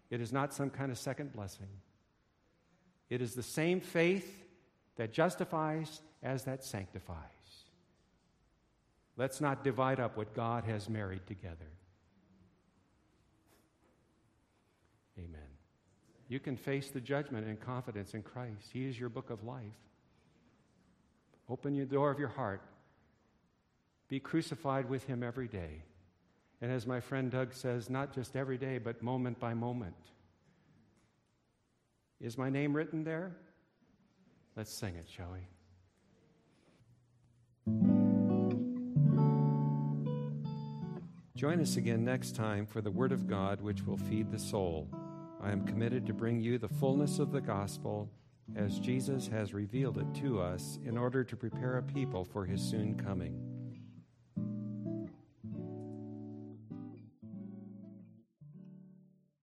It 0.09 0.21
is 0.21 0.31
not 0.31 0.53
some 0.53 0.69
kind 0.69 0.91
of 0.91 0.97
second 0.97 1.33
blessing. 1.33 1.67
It 3.09 3.21
is 3.21 3.33
the 3.33 3.43
same 3.43 3.81
faith 3.81 4.45
that 4.97 5.11
justifies 5.11 6.01
as 6.21 6.43
that 6.43 6.63
sanctifies. 6.63 7.15
Let's 9.17 9.41
not 9.41 9.63
divide 9.63 9.99
up 9.99 10.15
what 10.15 10.35
God 10.35 10.63
has 10.65 10.89
married 10.89 11.25
together. 11.25 11.71
Amen. 15.17 15.49
You 16.29 16.39
can 16.39 16.55
face 16.55 16.89
the 16.91 17.01
judgment 17.01 17.47
in 17.47 17.57
confidence 17.57 18.13
in 18.13 18.21
Christ. 18.21 18.69
He 18.71 18.85
is 18.87 18.99
your 18.99 19.09
book 19.09 19.31
of 19.31 19.43
life. 19.43 19.63
Open 21.49 21.75
the 21.75 21.85
door 21.85 22.11
of 22.11 22.19
your 22.19 22.29
heart. 22.29 22.61
Be 24.07 24.19
crucified 24.19 24.87
with 24.87 25.03
Him 25.05 25.23
every 25.23 25.47
day. 25.47 25.81
And 26.61 26.71
as 26.71 26.85
my 26.85 26.99
friend 26.99 27.31
Doug 27.31 27.53
says, 27.53 27.89
not 27.89 28.13
just 28.13 28.35
every 28.35 28.59
day, 28.59 28.77
but 28.77 29.01
moment 29.01 29.39
by 29.39 29.55
moment. 29.55 29.95
Is 32.21 32.37
my 32.37 32.51
name 32.51 32.75
written 32.75 33.03
there? 33.03 33.35
Let's 34.55 34.71
sing 34.71 34.95
it, 34.95 35.07
shall 35.09 35.31
we? 35.31 35.39
Join 41.35 41.59
us 41.61 41.77
again 41.77 42.03
next 42.03 42.35
time 42.35 42.67
for 42.67 42.81
the 42.81 42.91
Word 42.91 43.13
of 43.13 43.27
God, 43.27 43.61
which 43.61 43.87
will 43.87 43.97
feed 43.97 44.29
the 44.31 44.37
soul. 44.37 44.87
I 45.41 45.51
am 45.51 45.65
committed 45.65 46.05
to 46.07 46.13
bring 46.13 46.41
you 46.41 46.57
the 46.57 46.67
fullness 46.67 47.19
of 47.19 47.31
the 47.31 47.41
gospel 47.41 48.09
as 48.55 48.79
Jesus 48.79 49.27
has 49.27 49.53
revealed 49.53 49.97
it 49.97 50.13
to 50.21 50.41
us 50.41 50.79
in 50.85 50.97
order 50.97 51.23
to 51.23 51.35
prepare 51.35 51.77
a 51.77 51.83
people 51.83 52.25
for 52.25 52.45
his 52.45 52.61
soon 52.61 52.95
coming. 52.95 53.58